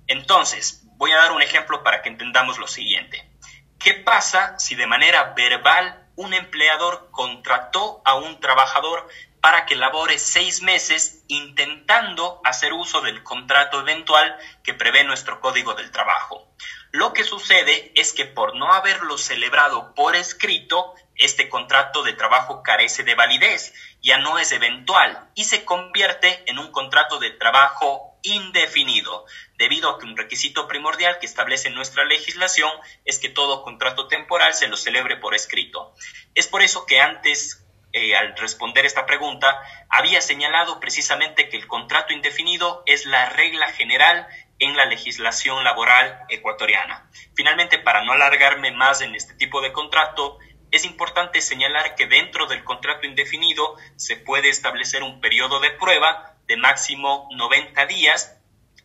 Entonces, 0.07 0.83
voy 0.97 1.13
a 1.13 1.17
dar 1.17 1.33
un 1.33 1.43
ejemplo 1.43 1.83
para 1.83 2.03
que 2.03 2.09
entendamos 2.09 2.59
lo 2.59 2.67
siguiente. 2.67 3.31
¿Qué 3.79 3.95
pasa 3.95 4.59
si 4.59 4.75
de 4.75 4.87
manera 4.87 5.35
verbal 5.37 6.09
un 6.17 6.33
empleador 6.33 7.09
contrató 7.11 8.01
a 8.05 8.15
un 8.15 8.41
trabajador 8.41 9.09
para 9.41 9.67
que 9.67 9.77
labore 9.77 10.19
seis 10.19 10.63
meses 10.63 11.23
intentando 11.29 12.41
hacer 12.45 12.73
uso 12.73 13.03
del 13.03 13.23
contrato 13.23 13.81
eventual 13.81 14.39
que 14.63 14.73
prevé 14.73 15.05
nuestro 15.05 15.41
Código 15.41 15.75
del 15.75 15.91
Trabajo. 15.91 16.49
Lo 16.93 17.13
que 17.13 17.25
sucede 17.25 17.93
es 17.95 18.13
que 18.13 18.25
por 18.25 18.57
no 18.57 18.73
haberlo 18.73 19.19
celebrado 19.19 19.95
por 19.95 20.17
escrito, 20.17 20.95
este 21.17 21.49
contrato 21.49 22.03
de 22.05 22.15
trabajo 22.15 22.63
carece 22.63 23.03
de 23.03 23.15
validez, 23.15 23.75
ya 24.01 24.17
no 24.17 24.39
es 24.39 24.53
eventual 24.53 25.29
y 25.35 25.45
se 25.45 25.65
convierte 25.65 26.45
en 26.47 26.59
un 26.59 26.71
contrato 26.71 27.19
de 27.19 27.31
trabajo 27.31 28.14
indefinido, 28.25 29.25
debido 29.57 29.91
a 29.91 29.99
que 29.99 30.07
un 30.07 30.17
requisito 30.17 30.67
primordial 30.67 31.19
que 31.21 31.27
establece 31.27 31.71
nuestra 31.71 32.05
legislación 32.05 32.71
es 33.05 33.19
que 33.19 33.29
todo 33.29 33.63
contrato 33.63 34.09
temporal 34.09 34.53
se 34.55 34.67
lo 34.67 34.77
celebre 34.77 35.17
por 35.19 35.35
escrito. 35.35 35.95
Es 36.35 36.49
por 36.49 36.63
eso 36.63 36.87
que 36.87 37.01
antes 37.01 37.65
eh, 37.97 38.17
al 38.17 38.37
responder 38.37 38.85
esta 38.85 39.07
pregunta, 39.07 39.57
había 39.89 40.21
señalado 40.21 40.81
precisamente 40.81 41.49
que 41.49 41.57
el 41.57 41.69
contrato 41.69 42.13
indefinido 42.13 42.83
es 42.87 43.07
la 43.07 43.29
regla 43.31 43.69
general 43.69 44.27
en 44.59 44.77
la 44.77 44.87
legislación 44.87 45.63
laboral 45.63 46.25
ecuatoriana. 46.29 47.09
Finalmente, 47.37 47.79
para 47.79 48.03
no 48.03 48.11
alargarme 48.11 48.73
más 48.73 49.01
en 49.01 49.15
este 49.15 49.35
tipo 49.35 49.61
de 49.61 49.73
contrato, 49.73 50.39
es 50.73 50.85
importante 50.85 51.41
señalar 51.41 51.95
que 51.95 52.09
dentro 52.09 52.47
del 52.47 52.65
contrato 52.65 53.07
indefinido 53.07 53.77
se 53.95 54.17
puede 54.17 54.49
establecer 54.49 55.05
un 55.05 55.21
periodo 55.21 55.61
de 55.61 55.71
prueba 55.71 56.34
de 56.47 56.57
máximo 56.57 57.29
90 57.37 57.87
días 57.87 58.37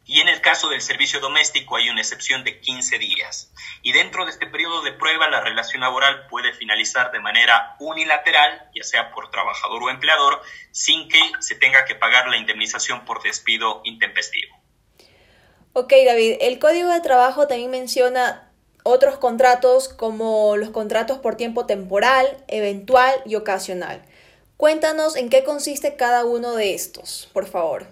y 0.09 0.21
en 0.21 0.27
el 0.27 0.41
caso 0.41 0.69
del 0.69 0.81
servicio 0.81 1.19
doméstico 1.19 1.75
hay 1.75 1.87
una 1.87 2.01
excepción 2.01 2.43
de 2.43 2.59
15 2.59 2.97
días. 2.97 3.51
Y 3.83 3.91
dentro 3.91 4.25
de 4.25 4.31
este 4.31 4.47
periodo 4.47 4.81
de 4.81 4.91
prueba 4.93 5.29
la 5.29 5.41
relación 5.41 5.81
laboral 5.81 6.25
puede 6.27 6.51
finalizar 6.51 7.11
de 7.11 7.19
manera 7.19 7.75
unilateral, 7.79 8.71
ya 8.73 8.83
sea 8.83 9.11
por 9.11 9.29
trabajador 9.29 9.83
o 9.83 9.89
empleador, 9.91 10.41
sin 10.71 11.07
que 11.09 11.21
se 11.41 11.53
tenga 11.53 11.85
que 11.85 11.93
pagar 11.93 12.27
la 12.27 12.37
indemnización 12.37 13.05
por 13.05 13.21
despido 13.21 13.81
intempestivo. 13.83 14.57
Ok, 15.73 15.93
David, 16.03 16.37
el 16.41 16.57
Código 16.57 16.89
de 16.89 17.01
Trabajo 17.01 17.47
también 17.47 17.69
menciona 17.69 18.51
otros 18.81 19.19
contratos 19.19 19.89
como 19.89 20.57
los 20.57 20.71
contratos 20.71 21.19
por 21.19 21.35
tiempo 21.35 21.67
temporal, 21.67 22.25
eventual 22.47 23.13
y 23.27 23.35
ocasional. 23.35 24.01
Cuéntanos 24.59 25.15
en 25.15 25.29
qué 25.29 25.45
consiste 25.45 25.95
cada 25.95 26.25
uno 26.25 26.53
de 26.53 26.73
estos, 26.73 27.29
por 27.31 27.47
favor. 27.47 27.87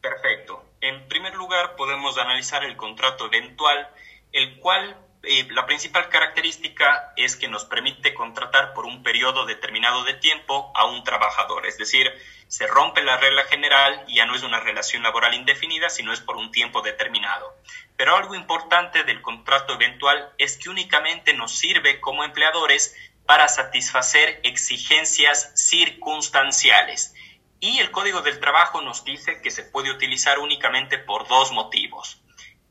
Perfecto. 0.00 0.64
En 0.80 1.06
primer 1.06 1.34
lugar, 1.34 1.76
podemos 1.76 2.16
analizar 2.16 2.64
el 2.64 2.78
contrato 2.78 3.26
eventual, 3.26 3.90
el 4.32 4.58
cual 4.58 4.96
eh, 5.24 5.46
la 5.50 5.66
principal 5.66 6.08
característica 6.08 7.12
es 7.14 7.36
que 7.36 7.46
nos 7.46 7.66
permite 7.66 8.14
contratar 8.14 8.72
por 8.72 8.86
un 8.86 9.02
periodo 9.02 9.44
determinado 9.44 10.02
de 10.04 10.14
tiempo 10.14 10.72
a 10.74 10.86
un 10.86 11.04
trabajador, 11.04 11.66
es 11.66 11.76
decir, 11.76 12.10
se 12.46 12.66
rompe 12.66 13.02
la 13.02 13.18
regla 13.18 13.44
general 13.44 14.04
y 14.06 14.16
ya 14.16 14.24
no 14.24 14.34
es 14.34 14.42
una 14.42 14.60
relación 14.60 15.02
laboral 15.02 15.34
indefinida, 15.34 15.90
sino 15.90 16.14
es 16.14 16.20
por 16.20 16.36
un 16.36 16.50
tiempo 16.50 16.80
determinado. 16.80 17.54
Pero 17.98 18.16
algo 18.16 18.34
importante 18.34 19.04
del 19.04 19.20
contrato 19.20 19.74
eventual 19.74 20.32
es 20.38 20.56
que 20.56 20.70
únicamente 20.70 21.34
nos 21.34 21.52
sirve 21.52 22.00
como 22.00 22.24
empleadores 22.24 22.96
para 23.28 23.46
satisfacer 23.46 24.40
exigencias 24.42 25.52
circunstanciales 25.54 27.12
y 27.60 27.78
el 27.78 27.90
Código 27.90 28.22
del 28.22 28.40
Trabajo 28.40 28.80
nos 28.80 29.04
dice 29.04 29.42
que 29.42 29.50
se 29.50 29.64
puede 29.64 29.90
utilizar 29.90 30.38
únicamente 30.38 30.96
por 30.96 31.28
dos 31.28 31.52
motivos. 31.52 32.22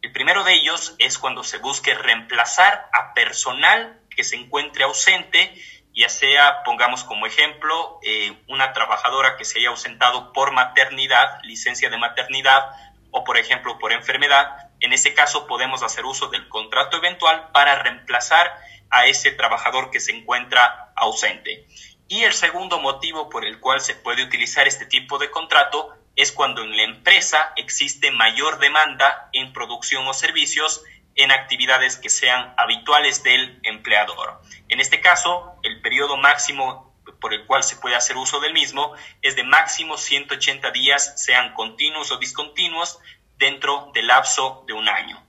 El 0.02 0.12
primero 0.12 0.44
de 0.44 0.54
ellos 0.56 0.96
es 0.98 1.20
cuando 1.20 1.44
se 1.44 1.60
busque 1.60 1.94
reemplazar 1.94 2.90
a 2.92 3.14
personal 3.14 4.02
que 4.10 4.24
se 4.24 4.36
encuentre 4.36 4.84
ausente, 4.84 5.54
ya 5.94 6.10
sea, 6.10 6.64
pongamos 6.64 7.04
como 7.04 7.28
ejemplo, 7.28 8.00
eh, 8.02 8.36
una 8.48 8.74
trabajadora 8.74 9.38
que 9.38 9.46
se 9.46 9.60
haya 9.60 9.70
ausentado 9.70 10.34
por 10.34 10.54
maternidad, 10.54 11.40
licencia 11.44 11.92
de 11.92 12.00
maternidad, 12.00 12.72
o 13.12 13.24
por 13.24 13.38
ejemplo 13.38 13.78
por 13.78 13.94
enfermedad. 13.94 14.72
En 14.80 14.92
ese 14.92 15.14
caso 15.14 15.46
podemos 15.46 15.84
hacer 15.84 16.04
uso 16.04 16.30
del 16.30 16.50
contrato 16.50 16.98
eventual 16.98 17.52
para 17.54 17.76
reemplazar 17.76 18.56
a 18.90 19.06
ese 19.08 19.32
trabajador 19.32 19.92
que 19.92 20.00
se 20.00 20.12
encuentra 20.12 20.92
ausente. 20.96 21.68
Y 22.08 22.24
el 22.24 22.34
segundo 22.34 22.80
motivo 22.80 23.30
por 23.30 23.46
el 23.46 23.60
cual 23.60 23.82
se 23.82 23.96
puede 23.96 24.24
utilizar 24.24 24.68
este 24.68 24.86
tipo 24.86 25.18
de 25.18 25.30
contrato 25.30 25.94
es 26.16 26.32
cuando 26.32 26.64
en 26.64 26.76
la 26.76 26.84
empresa 26.84 27.54
existe 27.58 28.12
mayor 28.12 28.60
demanda 28.60 29.30
en 29.34 29.54
producción 29.54 30.08
o 30.08 30.14
servicios 30.14 30.84
en 31.16 31.32
actividades 31.32 31.98
que 31.98 32.10
sean 32.10 32.54
habituales 32.58 33.24
del 33.24 33.60
empleador. 33.64 34.42
En 34.70 34.80
este 34.80 35.02
caso, 35.02 35.56
el 35.64 35.82
periodo 35.82 36.18
máximo 36.18 36.96
por 37.20 37.34
el 37.34 37.46
cual 37.46 37.64
se 37.64 37.78
puede 37.78 37.96
hacer 37.96 38.18
uso 38.18 38.40
del 38.40 38.54
mismo 38.54 38.94
es 39.22 39.36
de 39.36 39.44
máximo 39.44 39.98
180 39.98 40.72
días, 40.72 41.24
sean 41.24 41.54
continuos 41.54 42.12
o 42.12 42.18
discontinuos, 42.18 43.00
dentro 43.38 43.92
del 43.94 44.08
lapso 44.08 44.64
de 44.68 44.74
un 44.74 44.88
año. 44.90 45.24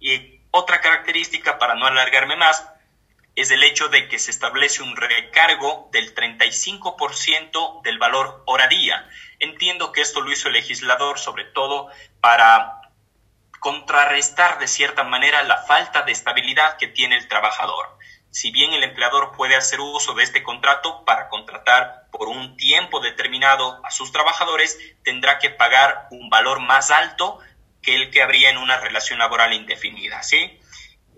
Y 0.00 0.40
otra 0.50 0.80
característica, 0.80 1.58
para 1.58 1.74
no 1.74 1.86
alargarme 1.86 2.36
más, 2.36 2.66
es 3.34 3.50
el 3.50 3.62
hecho 3.62 3.88
de 3.88 4.08
que 4.08 4.18
se 4.18 4.30
establece 4.30 4.82
un 4.82 4.96
recargo 4.96 5.88
del 5.92 6.14
35% 6.14 7.82
del 7.82 7.98
valor 7.98 8.42
hora 8.46 8.68
día. 8.68 9.08
Entiendo 9.38 9.92
que 9.92 10.02
esto 10.02 10.20
lo 10.20 10.30
hizo 10.30 10.48
el 10.48 10.54
legislador 10.54 11.18
sobre 11.18 11.44
todo 11.44 11.88
para 12.20 12.80
contrarrestar 13.58 14.58
de 14.58 14.66
cierta 14.66 15.04
manera 15.04 15.42
la 15.44 15.58
falta 15.58 16.02
de 16.02 16.12
estabilidad 16.12 16.76
que 16.76 16.88
tiene 16.88 17.16
el 17.16 17.28
trabajador. 17.28 17.96
Si 18.30 18.50
bien 18.50 18.72
el 18.72 18.82
empleador 18.82 19.32
puede 19.36 19.56
hacer 19.56 19.80
uso 19.80 20.14
de 20.14 20.24
este 20.24 20.42
contrato 20.42 21.04
para 21.04 21.28
contratar 21.28 22.08
por 22.10 22.28
un 22.28 22.56
tiempo 22.56 23.00
determinado 23.00 23.80
a 23.84 23.90
sus 23.90 24.10
trabajadores, 24.10 24.78
tendrá 25.04 25.38
que 25.38 25.50
pagar 25.50 26.08
un 26.10 26.28
valor 26.28 26.60
más 26.60 26.90
alto 26.90 27.38
que 27.82 27.94
el 27.94 28.10
que 28.10 28.22
habría 28.22 28.50
en 28.50 28.56
una 28.56 28.78
relación 28.78 29.18
laboral 29.18 29.52
indefinida. 29.52 30.22
¿sí? 30.22 30.58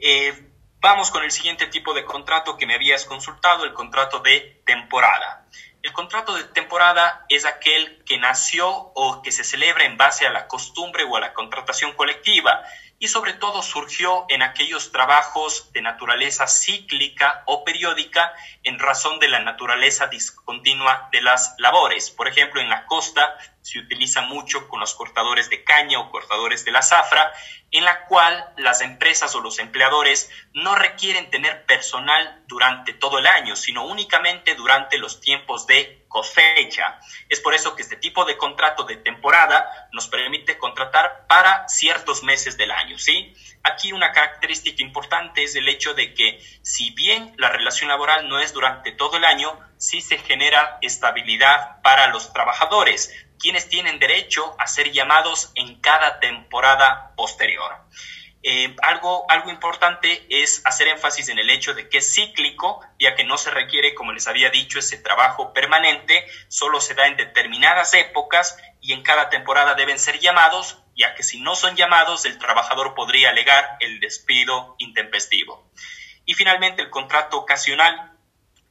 Eh, 0.00 0.53
Vamos 0.84 1.10
con 1.10 1.24
el 1.24 1.30
siguiente 1.30 1.66
tipo 1.68 1.94
de 1.94 2.04
contrato 2.04 2.58
que 2.58 2.66
me 2.66 2.74
habías 2.74 3.06
consultado, 3.06 3.64
el 3.64 3.72
contrato 3.72 4.20
de 4.20 4.60
temporada. 4.66 5.46
El 5.82 5.94
contrato 5.94 6.34
de 6.34 6.44
temporada 6.44 7.24
es 7.30 7.46
aquel 7.46 8.04
que 8.04 8.18
nació 8.18 8.68
o 8.68 9.22
que 9.22 9.32
se 9.32 9.44
celebra 9.44 9.86
en 9.86 9.96
base 9.96 10.26
a 10.26 10.30
la 10.30 10.46
costumbre 10.46 11.04
o 11.04 11.16
a 11.16 11.20
la 11.20 11.32
contratación 11.32 11.94
colectiva 11.94 12.60
y 12.98 13.08
sobre 13.08 13.34
todo 13.34 13.62
surgió 13.62 14.24
en 14.28 14.42
aquellos 14.42 14.92
trabajos 14.92 15.72
de 15.72 15.82
naturaleza 15.82 16.46
cíclica 16.46 17.42
o 17.46 17.64
periódica 17.64 18.32
en 18.62 18.78
razón 18.78 19.18
de 19.18 19.28
la 19.28 19.40
naturaleza 19.40 20.06
discontinua 20.06 21.08
de 21.12 21.20
las 21.20 21.54
labores. 21.58 22.10
Por 22.10 22.28
ejemplo, 22.28 22.60
en 22.60 22.70
la 22.70 22.86
costa 22.86 23.36
se 23.60 23.78
utiliza 23.78 24.22
mucho 24.22 24.68
con 24.68 24.80
los 24.80 24.94
cortadores 24.94 25.50
de 25.50 25.64
caña 25.64 25.98
o 25.98 26.10
cortadores 26.10 26.64
de 26.64 26.72
la 26.72 26.82
zafra, 26.82 27.32
en 27.70 27.84
la 27.84 28.04
cual 28.06 28.52
las 28.56 28.80
empresas 28.80 29.34
o 29.34 29.40
los 29.40 29.58
empleadores 29.58 30.30
no 30.52 30.74
requieren 30.74 31.30
tener 31.30 31.66
personal 31.66 32.44
durante 32.46 32.92
todo 32.92 33.18
el 33.18 33.26
año, 33.26 33.56
sino 33.56 33.84
únicamente 33.86 34.54
durante 34.54 34.98
los 34.98 35.20
tiempos 35.20 35.66
de 35.66 36.03
cosecha. 36.14 37.00
Es 37.28 37.40
por 37.40 37.54
eso 37.54 37.74
que 37.74 37.82
este 37.82 37.96
tipo 37.96 38.24
de 38.24 38.36
contrato 38.36 38.84
de 38.84 38.96
temporada 38.96 39.88
nos 39.90 40.06
permite 40.06 40.56
contratar 40.58 41.26
para 41.26 41.68
ciertos 41.68 42.22
meses 42.22 42.56
del 42.56 42.70
año, 42.70 42.96
¿sí? 43.00 43.34
Aquí 43.64 43.92
una 43.92 44.12
característica 44.12 44.80
importante 44.80 45.42
es 45.42 45.56
el 45.56 45.68
hecho 45.68 45.92
de 45.92 46.14
que 46.14 46.38
si 46.62 46.92
bien 46.92 47.34
la 47.36 47.48
relación 47.48 47.88
laboral 47.88 48.28
no 48.28 48.38
es 48.38 48.52
durante 48.52 48.92
todo 48.92 49.16
el 49.16 49.24
año, 49.24 49.58
sí 49.76 50.00
se 50.00 50.18
genera 50.18 50.78
estabilidad 50.82 51.82
para 51.82 52.06
los 52.06 52.32
trabajadores, 52.32 53.12
quienes 53.40 53.68
tienen 53.68 53.98
derecho 53.98 54.54
a 54.60 54.68
ser 54.68 54.92
llamados 54.92 55.50
en 55.56 55.80
cada 55.80 56.20
temporada 56.20 57.12
posterior. 57.16 57.72
Eh, 58.46 58.76
algo, 58.82 59.24
algo 59.30 59.48
importante 59.48 60.26
es 60.28 60.60
hacer 60.66 60.88
énfasis 60.88 61.30
en 61.30 61.38
el 61.38 61.48
hecho 61.48 61.72
de 61.72 61.88
que 61.88 61.96
es 61.96 62.14
cíclico, 62.14 62.84
ya 63.00 63.14
que 63.14 63.24
no 63.24 63.38
se 63.38 63.50
requiere, 63.50 63.94
como 63.94 64.12
les 64.12 64.28
había 64.28 64.50
dicho, 64.50 64.78
ese 64.78 64.98
trabajo 64.98 65.54
permanente, 65.54 66.26
solo 66.48 66.78
se 66.78 66.92
da 66.92 67.06
en 67.06 67.16
determinadas 67.16 67.94
épocas 67.94 68.58
y 68.82 68.92
en 68.92 69.02
cada 69.02 69.30
temporada 69.30 69.72
deben 69.72 69.98
ser 69.98 70.20
llamados, 70.20 70.76
ya 70.94 71.14
que 71.14 71.22
si 71.22 71.40
no 71.40 71.56
son 71.56 71.74
llamados, 71.74 72.26
el 72.26 72.38
trabajador 72.38 72.94
podría 72.94 73.30
alegar 73.30 73.78
el 73.80 73.98
despido 73.98 74.74
intempestivo. 74.76 75.66
Y 76.26 76.34
finalmente, 76.34 76.82
el 76.82 76.90
contrato 76.90 77.38
ocasional 77.38 78.12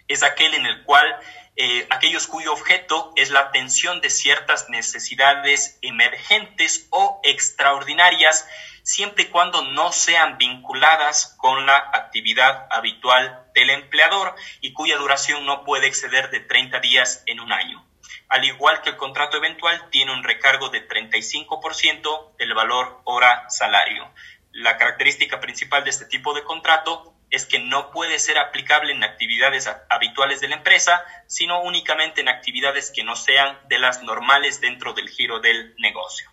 es 0.07 0.21
aquel 0.21 0.53
en 0.53 0.67
el 0.67 0.83
cual 0.83 1.19
eh, 1.55 1.85
aquellos 1.91 2.27
cuyo 2.27 2.51
objeto 2.51 3.13
es 3.15 3.29
la 3.29 3.41
atención 3.41 4.01
de 4.01 4.09
ciertas 4.09 4.69
necesidades 4.69 5.77
emergentes 5.81 6.87
o 6.89 7.19
extraordinarias 7.23 8.47
siempre 8.83 9.23
y 9.23 9.27
cuando 9.27 9.61
no 9.63 9.91
sean 9.91 10.37
vinculadas 10.37 11.35
con 11.37 11.65
la 11.65 11.77
actividad 11.77 12.67
habitual 12.69 13.45
del 13.53 13.69
empleador 13.69 14.35
y 14.61 14.73
cuya 14.73 14.97
duración 14.97 15.45
no 15.45 15.63
puede 15.63 15.87
exceder 15.87 16.29
de 16.31 16.41
30 16.41 16.79
días 16.79 17.23
en 17.27 17.39
un 17.39 17.51
año. 17.51 17.85
Al 18.29 18.43
igual 18.45 18.81
que 18.81 18.89
el 18.89 18.97
contrato 18.97 19.37
eventual, 19.37 19.89
tiene 19.89 20.11
un 20.11 20.23
recargo 20.23 20.69
de 20.69 20.87
35% 20.87 22.35
del 22.37 22.53
valor 22.53 23.01
hora 23.03 23.49
salario. 23.49 24.11
La 24.51 24.77
característica 24.77 25.39
principal 25.39 25.83
de 25.83 25.91
este 25.91 26.05
tipo 26.05 26.33
de 26.33 26.43
contrato 26.43 27.12
es 27.33 27.47
que 27.47 27.57
no 27.57 27.89
puede 27.89 28.19
ser 28.19 28.37
aplicable 28.37 28.93
en 28.93 29.03
actividades 29.03 29.67
habituales 29.89 30.39
de 30.39 30.49
la 30.49 30.57
empresa, 30.57 31.03
sino 31.25 31.63
únicamente 31.63 32.21
en 32.21 32.29
actividades 32.29 32.91
que 32.91 33.03
no 33.03 33.15
sean 33.15 33.57
de 33.69 33.79
las 33.79 34.03
normales 34.03 34.61
dentro 34.61 34.93
del 34.93 35.09
giro 35.09 35.39
del 35.39 35.73
negocio. 35.79 36.29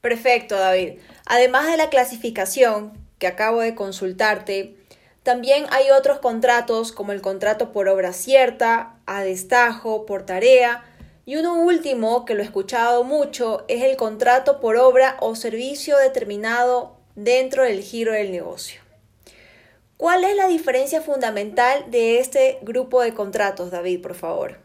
Perfecto, 0.00 0.56
David. 0.58 0.98
Además 1.24 1.68
de 1.68 1.76
la 1.76 1.88
clasificación 1.88 2.98
que 3.20 3.28
acabo 3.28 3.60
de 3.60 3.76
consultarte, 3.76 4.74
también 5.22 5.66
hay 5.70 5.92
otros 5.92 6.18
contratos 6.18 6.90
como 6.90 7.12
el 7.12 7.22
contrato 7.22 7.70
por 7.70 7.86
obra 7.86 8.12
cierta, 8.12 8.96
a 9.06 9.22
destajo, 9.22 10.04
por 10.04 10.26
tarea, 10.26 10.84
y 11.24 11.36
uno 11.36 11.54
último 11.54 12.24
que 12.24 12.34
lo 12.34 12.42
he 12.42 12.44
escuchado 12.44 13.04
mucho 13.04 13.64
es 13.68 13.84
el 13.84 13.96
contrato 13.96 14.58
por 14.58 14.76
obra 14.76 15.16
o 15.20 15.36
servicio 15.36 15.96
determinado 15.96 16.96
dentro 17.14 17.62
del 17.62 17.82
giro 17.82 18.10
del 18.10 18.32
negocio. 18.32 18.81
¿Cuál 20.02 20.24
es 20.24 20.34
la 20.34 20.48
diferencia 20.48 21.00
fundamental 21.00 21.88
de 21.92 22.18
este 22.18 22.58
grupo 22.62 23.02
de 23.02 23.14
contratos, 23.14 23.70
David, 23.70 24.02
por 24.02 24.16
favor? 24.16 24.58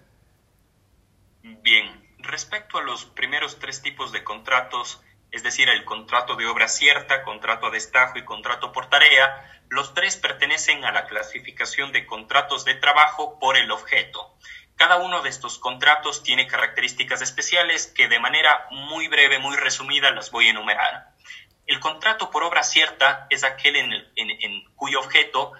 Bien, 1.44 1.86
respecto 2.18 2.80
a 2.80 2.82
los 2.82 3.06
primeros 3.06 3.60
tres 3.60 3.84
tipos 3.84 4.12
de 4.12 4.24
contratos, 4.24 5.00
es 5.30 5.44
decir, 5.44 5.70
el 5.70 5.86
contrato 5.86 6.38
de 6.38 6.48
obra 6.48 6.68
cierta, 6.68 7.22
contrato 7.22 7.68
a 7.68 7.70
destajo 7.70 8.18
y 8.18 8.26
contrato 8.26 8.72
por 8.72 8.90
tarea, 8.90 9.62
los 9.70 9.94
tres 9.94 10.18
pertenecen 10.18 10.84
a 10.86 10.92
la 10.92 11.06
clasificación 11.06 11.92
de 11.92 12.08
contratos 12.08 12.66
de 12.66 12.74
trabajo 12.74 13.38
por 13.38 13.58
el 13.58 13.70
objeto. 13.70 14.36
Cada 14.76 14.98
uno 14.98 15.22
de 15.22 15.30
estos 15.30 15.60
contratos 15.60 16.24
tiene 16.24 16.48
características 16.48 17.22
especiales 17.22 17.86
que 17.86 18.08
de 18.08 18.20
manera 18.20 18.66
muy 18.72 19.08
breve, 19.08 19.38
muy 19.38 19.56
resumida, 19.56 20.10
las 20.10 20.32
voy 20.32 20.48
a 20.48 20.50
enumerar. 20.50 21.14
El 21.68 21.82
contrato 21.82 22.32
por 22.32 22.44
obra 22.44 22.64
cierta 22.64 23.28
es 23.30 23.44
aquel 23.44 23.76
en, 23.76 24.66
cuyo 24.76 25.00
objeto 25.00 25.52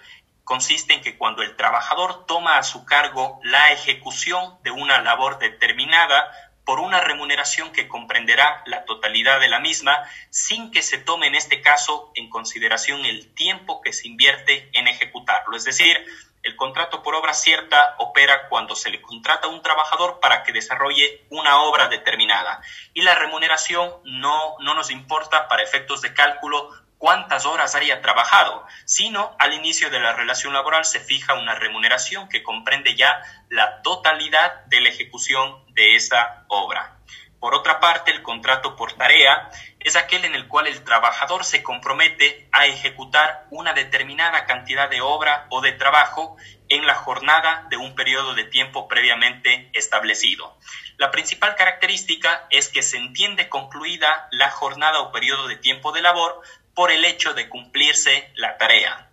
consiste 0.42 0.94
en 0.94 1.02
que 1.02 1.18
cuando 1.18 1.42
el 1.42 1.54
trabajador 1.54 2.24
toma 2.24 2.56
a 2.56 2.62
su 2.62 2.86
cargo 2.86 3.38
la 3.42 3.70
ejecución 3.72 4.58
de 4.62 4.70
una 4.70 5.02
labor 5.02 5.38
determinada 5.38 6.32
por 6.68 6.80
una 6.80 7.00
remuneración 7.00 7.72
que 7.72 7.88
comprenderá 7.88 8.62
la 8.66 8.84
totalidad 8.84 9.40
de 9.40 9.48
la 9.48 9.58
misma 9.58 10.06
sin 10.28 10.70
que 10.70 10.82
se 10.82 10.98
tome 10.98 11.26
en 11.26 11.34
este 11.34 11.62
caso 11.62 12.12
en 12.14 12.28
consideración 12.28 13.06
el 13.06 13.32
tiempo 13.32 13.80
que 13.80 13.94
se 13.94 14.06
invierte 14.06 14.68
en 14.74 14.86
ejecutarlo. 14.86 15.56
Es 15.56 15.64
decir, 15.64 15.96
el 16.42 16.56
contrato 16.56 17.02
por 17.02 17.14
obra 17.14 17.32
cierta 17.32 17.94
opera 17.96 18.50
cuando 18.50 18.76
se 18.76 18.90
le 18.90 19.00
contrata 19.00 19.46
a 19.46 19.50
un 19.50 19.62
trabajador 19.62 20.20
para 20.20 20.42
que 20.42 20.52
desarrolle 20.52 21.24
una 21.30 21.62
obra 21.62 21.88
determinada 21.88 22.60
y 22.92 23.00
la 23.00 23.14
remuneración 23.14 23.90
no, 24.04 24.56
no 24.60 24.74
nos 24.74 24.90
importa 24.90 25.48
para 25.48 25.62
efectos 25.62 26.02
de 26.02 26.12
cálculo 26.12 26.70
cuántas 26.98 27.46
horas 27.46 27.74
haya 27.74 28.02
trabajado, 28.02 28.66
sino 28.84 29.34
al 29.38 29.54
inicio 29.54 29.88
de 29.90 30.00
la 30.00 30.12
relación 30.12 30.52
laboral 30.52 30.84
se 30.84 31.00
fija 31.00 31.34
una 31.34 31.54
remuneración 31.54 32.28
que 32.28 32.42
comprende 32.42 32.94
ya 32.96 33.22
la 33.48 33.80
totalidad 33.82 34.64
de 34.66 34.80
la 34.80 34.90
ejecución 34.90 35.64
de 35.74 35.94
esa 35.94 36.44
obra. 36.48 36.98
Por 37.40 37.54
otra 37.54 37.78
parte, 37.78 38.10
el 38.10 38.22
contrato 38.22 38.74
por 38.74 38.94
tarea 38.94 39.48
es 39.78 39.94
aquel 39.94 40.24
en 40.24 40.34
el 40.34 40.48
cual 40.48 40.66
el 40.66 40.82
trabajador 40.82 41.44
se 41.44 41.62
compromete 41.62 42.48
a 42.50 42.66
ejecutar 42.66 43.46
una 43.50 43.74
determinada 43.74 44.44
cantidad 44.44 44.90
de 44.90 45.00
obra 45.00 45.46
o 45.50 45.60
de 45.60 45.70
trabajo 45.70 46.36
en 46.68 46.84
la 46.84 46.96
jornada 46.96 47.64
de 47.70 47.76
un 47.76 47.94
periodo 47.94 48.34
de 48.34 48.44
tiempo 48.44 48.88
previamente 48.88 49.70
establecido. 49.72 50.58
La 50.96 51.12
principal 51.12 51.54
característica 51.54 52.46
es 52.50 52.68
que 52.68 52.82
se 52.82 52.96
entiende 52.96 53.48
concluida 53.48 54.26
la 54.32 54.50
jornada 54.50 55.00
o 55.00 55.12
periodo 55.12 55.46
de 55.46 55.56
tiempo 55.56 55.92
de 55.92 56.02
labor 56.02 56.42
por 56.78 56.92
el 56.92 57.04
hecho 57.04 57.34
de 57.34 57.48
cumplirse 57.48 58.30
la 58.36 58.56
tarea. 58.56 59.10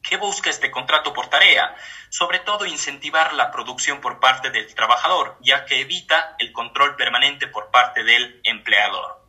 ¿Qué 0.00 0.16
busca 0.16 0.48
este 0.48 0.70
contrato 0.70 1.12
por 1.12 1.26
tarea? 1.26 1.74
Sobre 2.08 2.38
todo 2.38 2.66
incentivar 2.66 3.34
la 3.34 3.50
producción 3.50 4.00
por 4.00 4.20
parte 4.20 4.50
del 4.50 4.72
trabajador, 4.76 5.36
ya 5.40 5.64
que 5.64 5.80
evita 5.80 6.36
el 6.38 6.52
control 6.52 6.94
permanente 6.94 7.48
por 7.48 7.72
parte 7.72 8.04
del 8.04 8.40
empleador. 8.44 9.26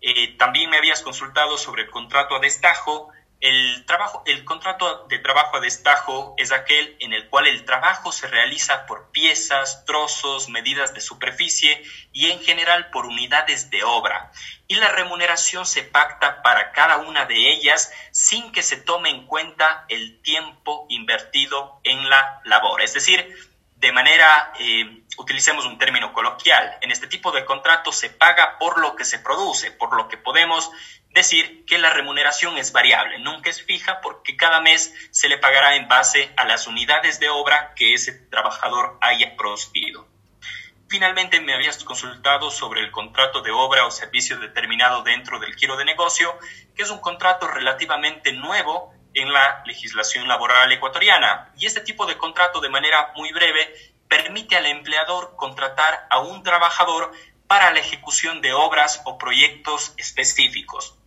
Eh, 0.00 0.36
también 0.38 0.70
me 0.70 0.78
habías 0.78 1.02
consultado 1.02 1.56
sobre 1.56 1.82
el 1.82 1.90
contrato 1.90 2.34
a 2.34 2.40
destajo. 2.40 3.12
El, 3.40 3.84
trabajo, 3.84 4.22
el 4.26 4.44
contrato 4.44 5.06
de 5.08 5.18
trabajo 5.18 5.56
a 5.56 5.60
destajo 5.60 6.34
es 6.38 6.50
aquel 6.50 6.96
en 7.00 7.12
el 7.12 7.28
cual 7.28 7.46
el 7.46 7.64
trabajo 7.64 8.10
se 8.10 8.26
realiza 8.26 8.86
por 8.86 9.10
piezas, 9.10 9.84
trozos, 9.84 10.48
medidas 10.48 10.94
de 10.94 11.00
superficie 11.00 11.82
y 12.12 12.30
en 12.30 12.40
general 12.40 12.90
por 12.90 13.06
unidades 13.06 13.68
de 13.70 13.84
obra. 13.84 14.32
Y 14.66 14.76
la 14.76 14.88
remuneración 14.88 15.66
se 15.66 15.82
pacta 15.82 16.42
para 16.42 16.72
cada 16.72 16.98
una 16.98 17.26
de 17.26 17.52
ellas 17.52 17.92
sin 18.12 18.50
que 18.50 18.62
se 18.62 18.78
tome 18.78 19.10
en 19.10 19.26
cuenta 19.26 19.84
el 19.88 20.22
tiempo 20.22 20.86
invertido 20.88 21.80
en 21.84 22.08
la 22.08 22.40
labor. 22.44 22.80
Es 22.80 22.94
decir, 22.94 23.36
de 23.84 23.92
manera, 23.92 24.54
eh, 24.58 25.02
utilicemos 25.18 25.66
un 25.66 25.76
término 25.76 26.14
coloquial, 26.14 26.78
en 26.80 26.90
este 26.90 27.06
tipo 27.06 27.32
de 27.32 27.44
contrato 27.44 27.92
se 27.92 28.08
paga 28.08 28.58
por 28.58 28.80
lo 28.80 28.96
que 28.96 29.04
se 29.04 29.18
produce, 29.18 29.72
por 29.72 29.94
lo 29.94 30.08
que 30.08 30.16
podemos 30.16 30.70
decir 31.14 31.64
que 31.64 31.78
la 31.78 31.90
remuneración 31.90 32.58
es 32.58 32.72
variable, 32.72 33.18
nunca 33.20 33.48
es 33.48 33.62
fija 33.62 34.00
porque 34.00 34.36
cada 34.36 34.60
mes 34.60 34.92
se 35.12 35.28
le 35.28 35.38
pagará 35.38 35.76
en 35.76 35.88
base 35.88 36.32
a 36.36 36.44
las 36.44 36.66
unidades 36.66 37.20
de 37.20 37.30
obra 37.30 37.72
que 37.76 37.94
ese 37.94 38.12
trabajador 38.12 38.98
haya 39.00 39.36
producido. 39.36 40.08
Finalmente, 40.88 41.40
me 41.40 41.54
habías 41.54 41.82
consultado 41.82 42.50
sobre 42.50 42.80
el 42.80 42.90
contrato 42.90 43.42
de 43.42 43.52
obra 43.52 43.86
o 43.86 43.90
servicio 43.90 44.38
determinado 44.38 45.02
dentro 45.02 45.38
del 45.38 45.54
giro 45.54 45.76
de 45.76 45.84
negocio, 45.84 46.36
que 46.74 46.82
es 46.82 46.90
un 46.90 47.00
contrato 47.00 47.46
relativamente 47.46 48.32
nuevo 48.32 48.92
en 49.14 49.32
la 49.32 49.62
legislación 49.66 50.28
laboral 50.28 50.70
ecuatoriana. 50.72 51.52
Y 51.56 51.66
este 51.66 51.80
tipo 51.80 52.06
de 52.06 52.18
contrato, 52.18 52.60
de 52.60 52.68
manera 52.68 53.12
muy 53.16 53.32
breve, 53.32 53.72
permite 54.08 54.56
al 54.56 54.66
empleador 54.66 55.34
contratar 55.36 56.06
a 56.10 56.18
un 56.18 56.42
trabajador 56.42 57.12
para 57.46 57.72
la 57.72 57.80
ejecución 57.80 58.40
de 58.40 58.52
obras 58.52 59.00
o 59.04 59.16
proyectos 59.16 59.94
específicos. 59.96 60.98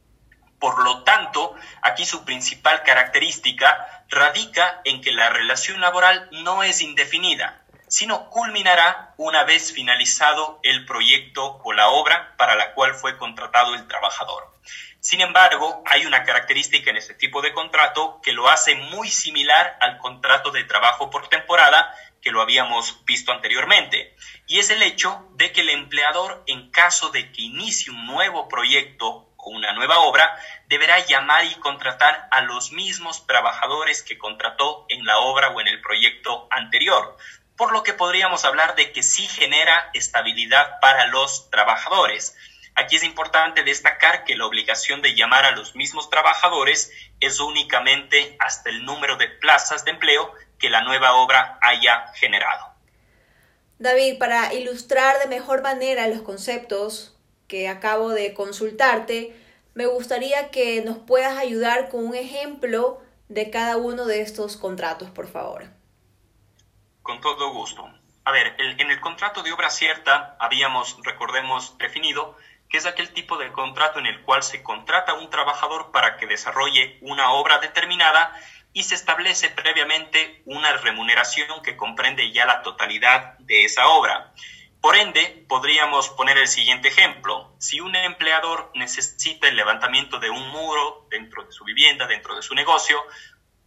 Por 0.60 0.84
lo 0.84 1.04
tanto, 1.04 1.56
aquí 1.82 2.06
su 2.06 2.26
principal 2.26 2.84
característica 2.84 4.04
radica 4.10 4.82
en 4.86 5.02
que 5.02 5.12
la 5.12 5.30
relación 5.30 5.82
laboral 5.82 6.30
no 6.32 6.64
es 6.64 6.82
indefinida, 6.82 7.64
sino 7.88 8.30
culminará 8.30 9.14
una 9.18 9.44
vez 9.44 9.72
finalizado 9.72 10.60
el 10.64 10.86
proyecto 10.86 11.62
o 11.64 11.74
la 11.74 11.90
obra 11.90 12.36
para 12.38 12.56
la 12.56 12.74
cual 12.74 12.96
fue 12.96 13.18
contratado 13.18 13.76
el 13.76 13.88
trabajador. 13.88 14.58
Sin 15.00 15.22
embargo, 15.22 15.84
hay 15.86 16.06
una 16.06 16.24
característica 16.24 16.90
en 16.90 16.98
este 16.98 17.14
tipo 17.14 17.42
de 17.42 17.54
contrato 17.54 18.20
que 18.22 18.34
lo 18.34 18.50
hace 18.50 18.76
muy 18.76 19.10
similar 19.10 19.78
al 19.80 20.00
contrato 20.00 20.52
de 20.52 20.64
trabajo 20.64 21.10
por 21.10 21.30
temporada 21.30 21.94
que 22.22 22.32
lo 22.32 22.42
habíamos 22.42 23.06
visto 23.06 23.32
anteriormente, 23.32 24.16
y 24.48 24.60
es 24.60 24.70
el 24.70 24.82
hecho 24.82 25.30
de 25.36 25.52
que 25.52 25.62
el 25.62 25.70
empleador, 25.70 26.44
en 26.48 26.72
caso 26.72 27.10
de 27.10 27.32
que 27.32 27.44
inicie 27.44 27.94
un 27.94 28.06
nuevo 28.06 28.50
proyecto 28.50 29.27
una 29.48 29.74
nueva 29.74 30.00
obra, 30.00 30.38
deberá 30.68 31.00
llamar 31.06 31.46
y 31.46 31.56
contratar 31.56 32.28
a 32.32 32.42
los 32.42 32.72
mismos 32.72 33.26
trabajadores 33.28 34.04
que 34.04 34.18
contrató 34.18 34.86
en 34.90 35.06
la 35.06 35.18
obra 35.20 35.50
o 35.50 35.62
en 35.62 35.68
el 35.68 35.82
proyecto 35.82 36.48
anterior, 36.52 37.18
por 37.56 37.72
lo 37.72 37.84
que 37.84 37.94
podríamos 37.94 38.46
hablar 38.46 38.76
de 38.76 38.92
que 38.92 39.04
sí 39.04 39.28
genera 39.28 39.90
estabilidad 39.94 40.80
para 40.80 41.08
los 41.08 41.50
trabajadores. 41.50 42.36
Aquí 42.76 42.96
es 42.96 43.04
importante 43.04 43.64
destacar 43.64 44.24
que 44.24 44.38
la 44.38 44.46
obligación 44.46 45.02
de 45.02 45.16
llamar 45.16 45.46
a 45.46 45.52
los 45.52 45.76
mismos 45.76 46.12
trabajadores 46.12 46.92
es 47.20 47.40
únicamente 47.40 48.38
hasta 48.40 48.70
el 48.70 48.86
número 48.86 49.18
de 49.18 49.28
plazas 49.28 49.84
de 49.84 49.92
empleo 49.92 50.32
que 50.60 50.70
la 50.70 50.82
nueva 50.82 51.14
obra 51.14 51.58
haya 51.62 52.14
generado. 52.14 52.68
David, 53.80 54.20
para 54.20 54.54
ilustrar 54.54 55.18
de 55.20 55.28
mejor 55.28 55.64
manera 55.64 56.08
los 56.08 56.22
conceptos 56.22 57.17
que 57.48 57.68
acabo 57.68 58.10
de 58.10 58.34
consultarte, 58.34 59.36
me 59.74 59.86
gustaría 59.86 60.50
que 60.52 60.82
nos 60.82 60.98
puedas 60.98 61.38
ayudar 61.38 61.90
con 61.90 62.06
un 62.06 62.16
ejemplo 62.16 63.02
de 63.30 63.50
cada 63.50 63.78
uno 63.78 64.06
de 64.06 64.22
estos 64.22 64.58
contratos, 64.58 65.10
por 65.10 65.28
favor. 65.28 65.66
Con 67.02 67.22
todo 67.22 67.52
gusto. 67.54 67.88
A 68.26 68.32
ver, 68.32 68.56
en 68.58 68.92
el 68.92 69.00
contrato 69.00 69.44
de 69.44 69.54
obra 69.54 69.70
cierta 69.70 70.36
habíamos, 70.40 70.98
recordemos, 71.04 71.78
definido 71.78 72.36
que 72.70 72.78
es 72.78 72.86
aquel 72.86 73.14
tipo 73.14 73.38
de 73.38 73.52
contrato 73.52 74.00
en 74.00 74.06
el 74.06 74.22
cual 74.24 74.44
se 74.44 74.62
contrata 74.62 75.14
a 75.14 75.16
un 75.16 75.30
trabajador 75.30 75.92
para 75.92 76.18
que 76.18 76.28
desarrolle 76.28 76.98
una 77.02 77.32
obra 77.32 77.60
determinada 77.60 78.34
y 78.74 78.84
se 78.84 78.96
establece 78.96 79.50
previamente 79.50 80.42
una 80.46 80.74
remuneración 80.74 81.62
que 81.62 81.78
comprende 81.78 82.32
ya 82.32 82.46
la 82.46 82.62
totalidad 82.62 83.38
de 83.40 83.66
esa 83.66 83.88
obra. 83.88 84.34
Por 84.82 84.96
ende, 84.96 85.46
podríamos 85.50 86.10
poner 86.10 86.38
el 86.38 86.48
siguiente 86.48 86.90
ejemplo. 86.90 87.54
Si 87.58 87.80
un 87.80 87.96
empleador 87.96 88.72
necesita 88.76 89.48
el 89.48 89.56
levantamiento 89.56 90.20
de 90.20 90.30
un 90.30 90.48
muro 90.50 91.08
dentro 91.10 91.44
de 91.44 91.52
su 91.52 91.64
vivienda, 91.64 92.08
dentro 92.08 92.36
de 92.36 92.42
su 92.42 92.54
negocio, 92.54 93.04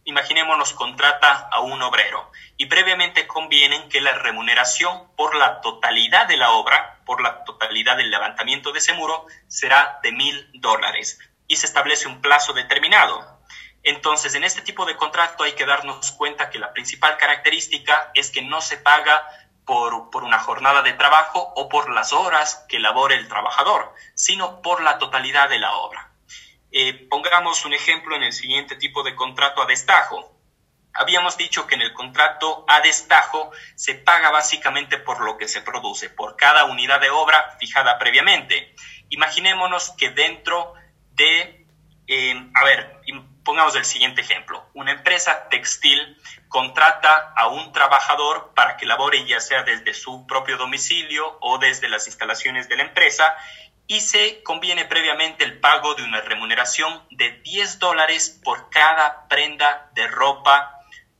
imaginémonos 0.03 0.73
contrata 0.73 1.49
a 1.51 1.59
un 1.59 1.81
obrero 1.81 2.31
y 2.57 2.65
previamente 2.65 3.27
convienen 3.27 3.87
que 3.89 4.01
la 4.01 4.13
remuneración 4.13 5.13
por 5.15 5.35
la 5.35 5.61
totalidad 5.61 6.27
de 6.27 6.37
la 6.37 6.51
obra, 6.51 7.01
por 7.05 7.21
la 7.21 7.43
totalidad 7.43 7.97
del 7.97 8.09
levantamiento 8.09 8.71
de 8.71 8.79
ese 8.79 8.93
muro, 8.93 9.27
será 9.47 9.99
de 10.01 10.11
mil 10.11 10.49
dólares 10.53 11.19
y 11.47 11.57
se 11.57 11.65
establece 11.65 12.07
un 12.07 12.21
plazo 12.21 12.53
determinado. 12.53 13.41
Entonces, 13.83 14.35
en 14.35 14.43
este 14.43 14.61
tipo 14.61 14.85
de 14.85 14.95
contrato 14.95 15.43
hay 15.43 15.53
que 15.53 15.65
darnos 15.65 16.11
cuenta 16.11 16.49
que 16.49 16.59
la 16.59 16.71
principal 16.71 17.17
característica 17.17 18.11
es 18.13 18.29
que 18.29 18.41
no 18.41 18.61
se 18.61 18.77
paga 18.77 19.27
por, 19.71 20.25
una 20.25 20.39
jornada 20.39 20.81
de 20.81 20.91
trabajo 20.91 21.53
o 21.55 21.69
por 21.69 21.89
las 21.89 22.11
horas 22.11 22.65
que 22.67 22.77
labore 22.77 23.15
el 23.15 23.29
trabajador, 23.29 23.95
sino 24.15 24.61
por 24.61 24.81
la 24.83 24.97
totalidad 24.97 25.47
de 25.47 25.59
la 25.59 25.73
obra. 25.75 26.11
Eh, 26.73 27.07
pongamos 27.09 27.63
un 27.63 27.73
ejemplo 27.73 28.17
en 28.17 28.23
el 28.23 28.33
siguiente 28.33 28.75
tipo 28.75 29.01
de 29.01 29.15
contrato 29.15 29.61
a 29.61 29.65
destajo. 29.65 30.37
Habíamos 30.93 31.37
dicho 31.37 31.67
que 31.67 31.75
en 31.75 31.83
el 31.83 31.93
contrato 31.93 32.65
a 32.67 32.81
destajo 32.81 33.51
se 33.75 33.95
paga 33.95 34.29
básicamente 34.29 34.97
por 34.97 35.21
lo 35.21 35.37
que 35.37 35.47
se 35.47 35.61
produce, 35.61 36.09
por 36.09 36.35
cada 36.35 36.65
unidad 36.65 36.99
de 36.99 37.09
obra 37.09 37.55
fijada 37.57 37.97
previamente. 37.97 38.75
Imaginémonos 39.07 39.91
que 39.91 40.09
dentro 40.09 40.73
de, 41.11 41.65
eh, 42.07 42.51
a 42.55 42.65
ver, 42.65 42.99
pongamos 43.43 43.75
el 43.75 43.85
siguiente 43.85 44.21
ejemplo. 44.21 44.65
Una 44.73 44.91
empresa 44.91 45.49
textil 45.49 46.17
contrata 46.47 47.33
a 47.35 47.47
un 47.47 47.71
trabajador 47.71 48.53
para 48.55 48.77
que 48.77 48.85
labore 48.85 49.25
ya 49.25 49.39
sea 49.39 49.63
desde 49.63 49.93
su 49.93 50.25
propio 50.27 50.57
domicilio 50.57 51.37
o 51.41 51.57
desde 51.57 51.89
las 51.89 52.07
instalaciones 52.07 52.69
de 52.69 52.77
la 52.77 52.83
empresa 52.83 53.35
y 53.87 53.99
se 54.01 54.41
conviene 54.43 54.85
previamente 54.85 55.43
el 55.43 55.59
pago 55.59 55.95
de 55.95 56.03
una 56.03 56.21
remuneración 56.21 57.03
de 57.11 57.31
10 57.43 57.79
dólares 57.79 58.39
por 58.43 58.69
cada 58.69 59.27
prenda 59.27 59.89
de 59.93 60.07
ropa 60.07 60.77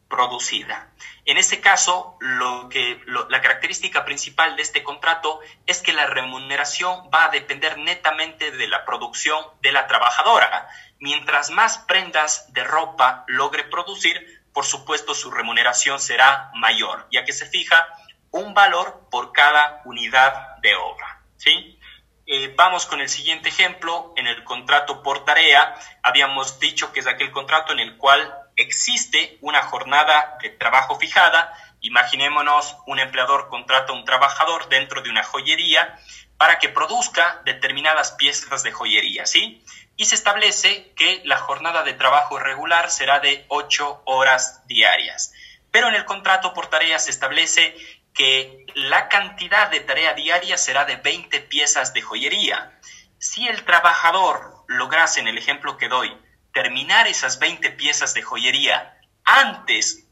producida. 0.08 0.90
En 1.26 1.38
este 1.38 1.62
caso, 1.62 2.18
lo 2.20 2.68
que, 2.70 3.00
la 3.06 3.42
característica 3.42 4.06
principal 4.06 4.56
de 4.56 4.64
este 4.64 4.84
contrato 4.84 5.40
es 5.68 5.82
que 5.82 5.94
la 5.94 6.08
remuneración 6.08 7.10
va 7.14 7.26
a 7.26 7.30
depender 7.30 7.78
netamente 7.78 8.52
de 8.52 8.68
la 8.68 8.86
producción 8.86 9.44
de 9.62 9.72
la 9.72 9.88
trabajadora. 9.88 10.68
Mientras 11.00 11.52
más 11.52 11.78
prendas 11.80 12.52
de 12.54 12.64
ropa 12.64 13.24
logre 13.28 13.64
producir, 13.66 14.42
por 14.54 14.66
supuesto 14.66 15.14
su 15.14 15.32
remuneración 15.32 16.00
será 16.00 16.52
mayor, 16.56 17.08
ya 17.12 17.24
que 17.24 17.34
se 17.34 17.46
fija 17.46 17.88
un 18.32 18.54
valor 18.54 19.08
por 19.12 19.32
cada 19.32 19.82
unidad 19.86 20.58
de 20.58 20.76
obra. 20.76 21.22
¿sí? 21.38 21.80
Eh, 22.26 22.54
vamos 22.56 22.86
con 22.86 23.02
el 23.02 23.10
siguiente 23.10 23.50
ejemplo. 23.50 24.14
En 24.16 24.26
el 24.26 24.44
contrato 24.44 25.04
por 25.04 25.26
tarea, 25.26 25.76
habíamos 26.02 26.60
dicho 26.60 26.92
que 26.94 27.02
es 27.02 27.08
aquel 27.08 27.32
contrato 27.32 27.74
en 27.74 27.80
el 27.80 27.98
cual 27.98 28.41
existe 28.56 29.38
una 29.42 29.64
jornada 29.64 30.38
de 30.42 30.50
trabajo 30.50 30.98
fijada. 31.00 31.54
Imaginémonos 31.82 32.78
un 32.86 33.00
empleador 33.00 33.50
contrata 33.50 33.92
a 33.92 33.96
un 33.96 34.06
trabajador 34.06 34.70
dentro 34.70 35.02
de 35.02 35.10
una 35.10 35.24
joyería 35.24 35.98
para 36.38 36.60
que 36.60 36.70
produzca 36.70 37.42
determinadas 37.46 38.14
piezas 38.14 38.64
de 38.64 38.72
joyería, 38.72 39.26
¿sí? 39.26 39.64
Y 39.96 40.06
se 40.06 40.16
establece 40.16 40.92
que 40.96 41.22
la 41.26 41.38
jornada 41.38 41.84
de 41.84 41.94
trabajo 41.94 42.40
regular 42.40 42.90
será 42.90 43.20
de 43.20 43.46
8 43.50 44.04
horas 44.06 44.66
diarias. 44.68 45.34
Pero 45.72 45.88
en 45.88 45.96
el 45.96 46.06
contrato 46.06 46.54
por 46.54 46.68
tarea 46.68 46.98
se 47.00 47.12
establece 47.12 47.76
que 48.14 48.66
la 48.76 49.08
cantidad 49.08 49.70
de 49.70 49.80
tarea 49.82 50.14
diaria 50.14 50.58
será 50.58 50.86
de 50.86 50.98
20 50.98 51.40
piezas 51.42 51.94
de 51.94 52.02
joyería. 52.02 52.78
Si 53.20 53.48
el 53.48 53.64
trabajador 53.64 54.66
lograse, 54.68 55.20
en 55.20 55.28
el 55.28 55.38
ejemplo 55.38 55.78
que 55.78 55.88
doy, 55.88 56.12
terminar 56.54 57.08
esas 57.08 57.40
20 57.40 57.72
piezas 57.72 58.14
de 58.14 58.22
joyería 58.22 58.98
antes 59.24 60.08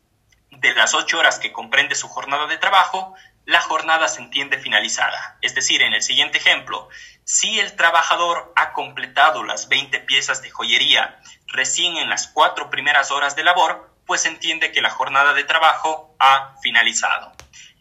de 0.52 0.74
las 0.74 0.94
8 0.94 1.18
horas 1.18 1.40
que 1.40 1.52
comprende 1.52 1.96
su 1.96 2.08
jornada 2.08 2.48
de 2.48 2.58
trabajo, 2.58 3.16
la 3.46 3.62
jornada 3.62 4.08
se 4.08 4.22
entiende 4.22 4.60
finalizada. 4.60 5.38
Es 5.42 5.56
decir, 5.56 5.82
en 5.82 5.94
el 5.94 6.02
siguiente 6.02 6.38
ejemplo, 6.38 6.88
si 7.24 7.60
el 7.60 7.76
trabajador 7.76 8.54
ha 8.56 8.74
completado 8.74 9.44
las 9.44 9.70
20 9.70 10.00
piezas 10.02 10.42
de 10.42 10.52
joyería 10.52 11.20
recién 11.48 11.98
en 11.98 12.10
las 12.10 12.28
cuatro 12.28 12.70
primeras 12.70 13.12
horas 13.12 13.36
de 13.36 13.44
labor, 13.44 13.92
pues 14.06 14.26
entiende 14.26 14.72
que 14.72 14.82
la 14.82 14.90
jornada 14.90 15.34
de 15.34 15.44
trabajo 15.44 16.16
ha 16.20 16.56
finalizado. 16.62 17.32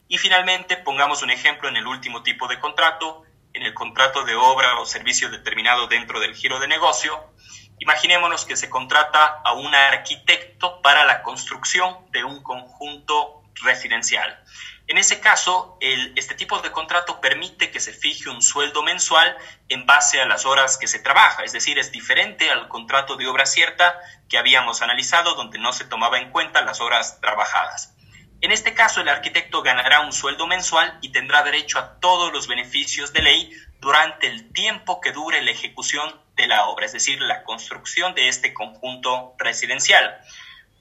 Y 0.09 0.19
finalmente, 0.19 0.77
pongamos 0.77 1.23
un 1.23 1.31
ejemplo 1.31 1.69
en 1.69 1.77
el 1.77 1.87
último 1.87 2.23
tipo 2.23 2.49
de 2.49 2.59
contrato, 2.59 3.25
en 3.53 3.63
el 3.63 3.75
contrato 3.75 4.25
de 4.25 4.37
obra 4.37 4.79
o 4.79 4.87
servicio 4.87 5.29
determinado 5.31 5.87
dentro 5.87 6.21
del 6.21 6.35
giro 6.35 6.61
de 6.61 6.69
negocio, 6.69 7.33
Imaginémonos 7.81 8.45
que 8.45 8.57
se 8.57 8.69
contrata 8.69 9.41
a 9.45 9.53
un 9.53 9.75
arquitecto 9.75 10.83
para 10.83 11.05
la 11.05 11.23
construcción 11.23 11.97
de 12.11 12.25
un 12.25 12.43
conjunto 12.43 13.43
residencial. 13.63 14.43
En 14.89 14.97
ese 14.97 15.21
caso, 15.21 15.77
este 15.81 16.35
tipo 16.35 16.59
de 16.61 16.73
contrato 16.73 17.21
permite 17.21 17.71
que 17.71 17.79
se 17.79 17.93
fije 17.93 18.31
un 18.31 18.41
sueldo 18.41 18.83
mensual 18.83 19.37
en 19.69 19.85
base 19.85 20.19
a 20.19 20.27
las 20.27 20.47
horas 20.47 20.79
que 20.79 20.89
se 20.89 20.99
trabaja, 20.99 21.45
es 21.45 21.53
decir, 21.53 21.79
es 21.79 21.93
diferente 21.93 22.51
al 22.51 22.69
contrato 22.69 23.17
de 23.17 23.27
obra 23.27 23.45
cierta 23.45 24.01
que 24.31 24.39
habíamos 24.39 24.81
analizado 24.81 25.35
donde 25.35 25.59
no 25.59 25.75
se 25.75 25.85
tomaba 25.85 26.19
en 26.19 26.31
cuenta 26.31 26.63
las 26.63 26.81
horas 26.81 27.21
trabajadas. 27.21 27.98
En 28.41 28.53
este 28.53 28.73
caso, 28.73 29.01
el 29.01 29.09
arquitecto 29.09 29.63
ganará 29.63 30.01
un 30.01 30.13
sueldo 30.13 30.47
mensual 30.47 30.97
y 31.01 31.11
tendrá 31.11 31.43
derecho 31.43 31.79
a 31.79 31.99
todos 31.99 32.33
los 32.33 32.47
beneficios 32.47 33.13
de 33.13 33.23
ley 33.23 33.53
durante 33.81 34.29
el 34.29 34.53
tiempo 34.53 35.01
que 35.01 35.13
dure 35.13 35.43
la 35.43 35.51
ejecución 35.51 36.21
de 36.37 36.47
la 36.47 36.67
obra, 36.67 36.87
es 36.87 36.93
decir, 36.93 37.21
la 37.21 37.43
construcción 37.43 38.15
de 38.15 38.29
este 38.29 38.55
conjunto 38.55 39.35
residencial. 39.39 40.19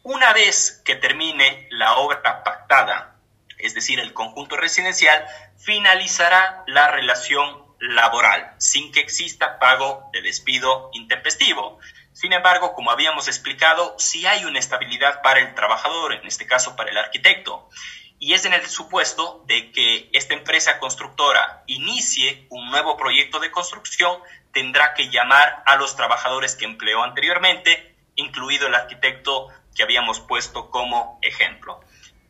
Una 0.04 0.34
vez 0.34 0.82
que 0.86 0.96
termine 0.96 1.68
la 1.72 1.98
obra 1.98 2.44
pactada, 2.44 3.16
es 3.58 3.74
decir, 3.74 4.00
el 4.00 4.14
conjunto 4.14 4.56
residencial, 4.56 5.26
finalizará 5.58 6.64
la 6.68 6.92
relación 6.92 7.66
laboral 7.80 8.54
sin 8.58 8.92
que 8.92 9.00
exista 9.00 9.60
pago 9.60 10.10
de 10.14 10.22
despido 10.22 10.90
intempestivo. 10.94 11.80
Sin 12.18 12.34
embargo, 12.34 12.74
como 12.74 12.90
habíamos 12.90 13.28
explicado, 13.28 13.94
si 14.00 14.26
hay 14.26 14.44
una 14.44 14.58
estabilidad 14.58 15.22
para 15.22 15.40
el 15.40 15.54
trabajador, 15.54 16.14
en 16.14 16.26
este 16.26 16.48
caso 16.48 16.76
para 16.76 16.90
el 16.90 16.98
arquitecto, 16.98 17.70
y 18.18 18.34
es 18.34 18.44
en 18.46 18.54
el 18.54 18.66
supuesto 18.66 19.44
de 19.46 19.72
que 19.72 20.10
esta 20.14 20.34
empresa 20.34 20.80
constructora 20.80 21.62
inicie 21.68 22.48
un 22.50 22.72
nuevo 22.72 22.98
proyecto 22.98 23.40
de 23.40 23.52
construcción, 23.52 24.20
tendrá 24.52 24.96
que 24.96 25.12
llamar 25.12 25.62
a 25.68 25.76
los 25.76 25.96
trabajadores 25.96 26.56
que 26.56 26.66
empleó 26.66 27.04
anteriormente, 27.04 27.96
incluido 28.16 28.66
el 28.66 28.74
arquitecto 28.74 29.50
que 29.76 29.84
habíamos 29.84 30.20
puesto 30.20 30.72
como 30.72 31.20
ejemplo. 31.22 31.82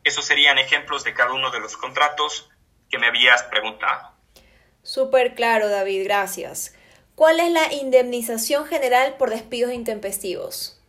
Esos 0.04 0.26
serían 0.26 0.58
ejemplos 0.58 1.02
de 1.02 1.14
cada 1.14 1.32
uno 1.32 1.50
de 1.50 1.60
los 1.60 1.78
contratos 1.78 2.50
que 2.90 2.98
me 2.98 3.06
habías 3.06 3.42
preguntado. 3.44 4.12
Súper 4.82 5.34
claro, 5.34 5.70
David, 5.70 6.04
gracias. 6.04 6.74
¿Cuál 7.18 7.40
es 7.40 7.50
la 7.50 7.72
indemnización 7.72 8.64
general 8.68 9.16
por 9.16 9.30
despidos 9.30 9.72
intempestivos? 9.72 10.80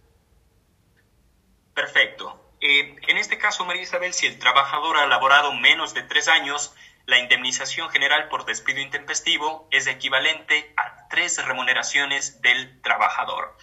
Perfecto. 1.73 2.53
Eh, 2.61 2.97
en 3.07 3.17
este 3.17 3.39
caso, 3.39 3.65
María 3.65 3.81
Isabel, 3.81 4.13
si 4.13 4.27
el 4.27 4.37
trabajador 4.37 4.97
ha 4.97 5.07
laborado 5.07 5.55
menos 5.55 5.95
de 5.95 6.03
tres 6.03 6.27
años, 6.27 6.75
la 7.07 7.17
indemnización 7.17 7.89
general 7.89 8.29
por 8.29 8.45
despido 8.45 8.79
intempestivo 8.79 9.67
es 9.71 9.87
equivalente 9.87 10.71
a 10.77 11.07
tres 11.07 11.43
remuneraciones 11.43 12.43
del 12.43 12.79
trabajador. 12.83 13.57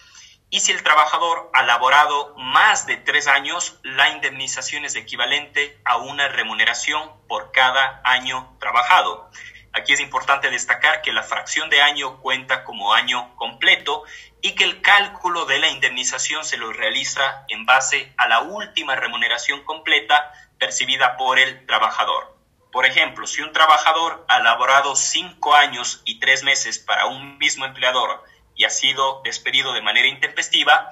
Y 0.49 0.59
si 0.59 0.73
el 0.73 0.83
trabajador 0.83 1.49
ha 1.53 1.63
laborado 1.63 2.35
más 2.35 2.85
de 2.85 2.97
tres 2.97 3.27
años, 3.27 3.79
la 3.83 4.09
indemnización 4.09 4.83
es 4.83 4.97
equivalente 4.97 5.79
a 5.85 5.95
una 5.95 6.27
remuneración 6.27 7.13
por 7.29 7.53
cada 7.53 8.01
año 8.03 8.57
trabajado. 8.59 9.31
Aquí 9.77 9.93
es 9.93 9.99
importante 9.99 10.49
destacar 10.49 11.03
que 11.03 11.11
la 11.11 11.21
fracción 11.21 11.69
de 11.69 11.83
año 11.83 12.19
cuenta 12.19 12.63
como 12.63 12.95
año 12.95 13.35
completo 13.35 14.03
y 14.41 14.55
que 14.55 14.63
el 14.63 14.81
cálculo 14.81 15.45
de 15.45 15.59
la 15.59 15.69
indemnización 15.69 16.43
se 16.43 16.57
lo 16.57 16.73
realiza 16.73 17.45
en 17.47 17.67
base 17.67 18.11
a 18.17 18.27
la 18.27 18.41
última 18.41 18.95
remuneración 18.95 19.63
completa 19.65 20.31
percibida 20.57 21.15
por 21.15 21.37
el 21.37 21.63
trabajador. 21.67 22.35
Por 22.71 22.87
ejemplo, 22.87 23.27
si 23.27 23.43
un 23.43 23.53
trabajador 23.53 24.25
ha 24.27 24.39
laborado 24.39 24.95
cinco 24.95 25.53
años 25.53 26.01
y 26.05 26.19
tres 26.19 26.43
meses 26.43 26.79
para 26.79 27.05
un 27.05 27.37
mismo 27.37 27.65
empleador 27.65 28.23
y 28.55 28.63
ha 28.63 28.71
sido 28.71 29.21
despedido 29.23 29.73
de 29.73 29.83
manera 29.83 30.07
intempestiva, 30.07 30.89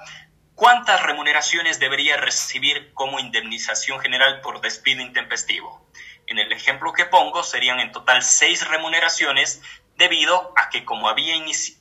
¿cuántas 0.54 1.02
remuneraciones 1.02 1.80
debería 1.80 2.18
recibir 2.18 2.92
como 2.94 3.18
indemnización 3.18 3.98
general 3.98 4.40
por 4.42 4.60
despido 4.60 5.02
intempestivo? 5.02 5.85
En 6.26 6.38
el 6.38 6.52
ejemplo 6.52 6.92
que 6.92 7.04
pongo 7.04 7.42
serían 7.42 7.80
en 7.80 7.92
total 7.92 8.22
seis 8.22 8.66
remuneraciones 8.68 9.62
debido 9.96 10.52
a 10.56 10.68
que, 10.70 10.84
como 10.84 11.08
había 11.08 11.34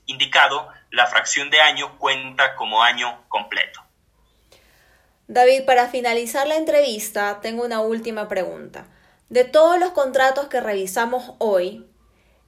indicado, 0.05 0.69
la 0.91 1.07
fracción 1.07 1.49
de 1.49 1.61
año 1.61 1.97
cuenta 1.97 2.55
como 2.55 2.83
año 2.83 3.23
completo. 3.27 3.81
David, 5.27 5.65
para 5.65 5.87
finalizar 5.87 6.47
la 6.47 6.55
entrevista, 6.55 7.39
tengo 7.41 7.65
una 7.65 7.81
última 7.81 8.27
pregunta. 8.27 8.87
De 9.29 9.43
todos 9.43 9.79
los 9.79 9.91
contratos 9.91 10.47
que 10.47 10.61
revisamos 10.61 11.33
hoy, 11.39 11.89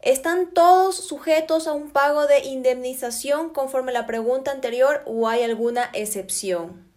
¿están 0.02 0.54
todos 0.54 1.08
sujetos 1.08 1.66
a 1.68 1.74
un 1.74 1.92
pago 1.92 2.28
de 2.28 2.40
indemnización 2.40 3.50
conforme 3.50 3.92
a 3.92 3.94
la 3.94 4.06
pregunta 4.06 4.52
anterior 4.52 5.02
o 5.08 5.28
hay 5.28 5.42
alguna 5.42 5.90
excepción? 5.94 6.88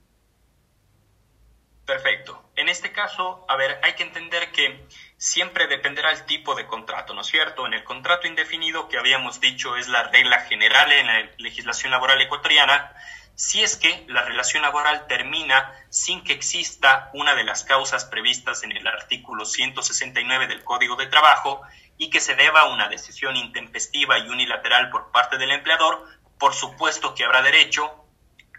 Perfecto. 1.86 2.49
En 2.56 2.68
este 2.68 2.92
caso, 2.92 3.44
a 3.48 3.56
ver, 3.56 3.80
hay 3.82 3.94
que 3.94 4.02
entender 4.02 4.52
que 4.52 4.86
siempre 5.16 5.66
dependerá 5.66 6.12
el 6.12 6.24
tipo 6.26 6.54
de 6.54 6.66
contrato, 6.66 7.14
¿no 7.14 7.22
es 7.22 7.26
cierto? 7.26 7.66
En 7.66 7.74
el 7.74 7.84
contrato 7.84 8.26
indefinido 8.26 8.88
que 8.88 8.98
habíamos 8.98 9.40
dicho 9.40 9.76
es 9.76 9.88
la 9.88 10.04
regla 10.04 10.40
general 10.40 10.92
en 10.92 11.06
la 11.06 11.30
legislación 11.38 11.90
laboral 11.92 12.20
ecuatoriana, 12.20 12.92
si 13.34 13.62
es 13.62 13.76
que 13.76 14.04
la 14.08 14.22
relación 14.22 14.62
laboral 14.62 15.06
termina 15.06 15.72
sin 15.88 16.22
que 16.24 16.34
exista 16.34 17.10
una 17.14 17.34
de 17.34 17.44
las 17.44 17.64
causas 17.64 18.04
previstas 18.04 18.62
en 18.64 18.72
el 18.72 18.86
artículo 18.86 19.46
169 19.46 20.46
del 20.46 20.62
Código 20.62 20.96
de 20.96 21.06
Trabajo 21.06 21.62
y 21.96 22.10
que 22.10 22.20
se 22.20 22.34
deba 22.34 22.60
a 22.60 22.72
una 22.72 22.88
decisión 22.88 23.36
intempestiva 23.36 24.18
y 24.18 24.28
unilateral 24.28 24.90
por 24.90 25.10
parte 25.10 25.38
del 25.38 25.52
empleador, 25.52 26.06
por 26.38 26.52
supuesto 26.52 27.14
que 27.14 27.24
habrá 27.24 27.40
derecho 27.40 28.04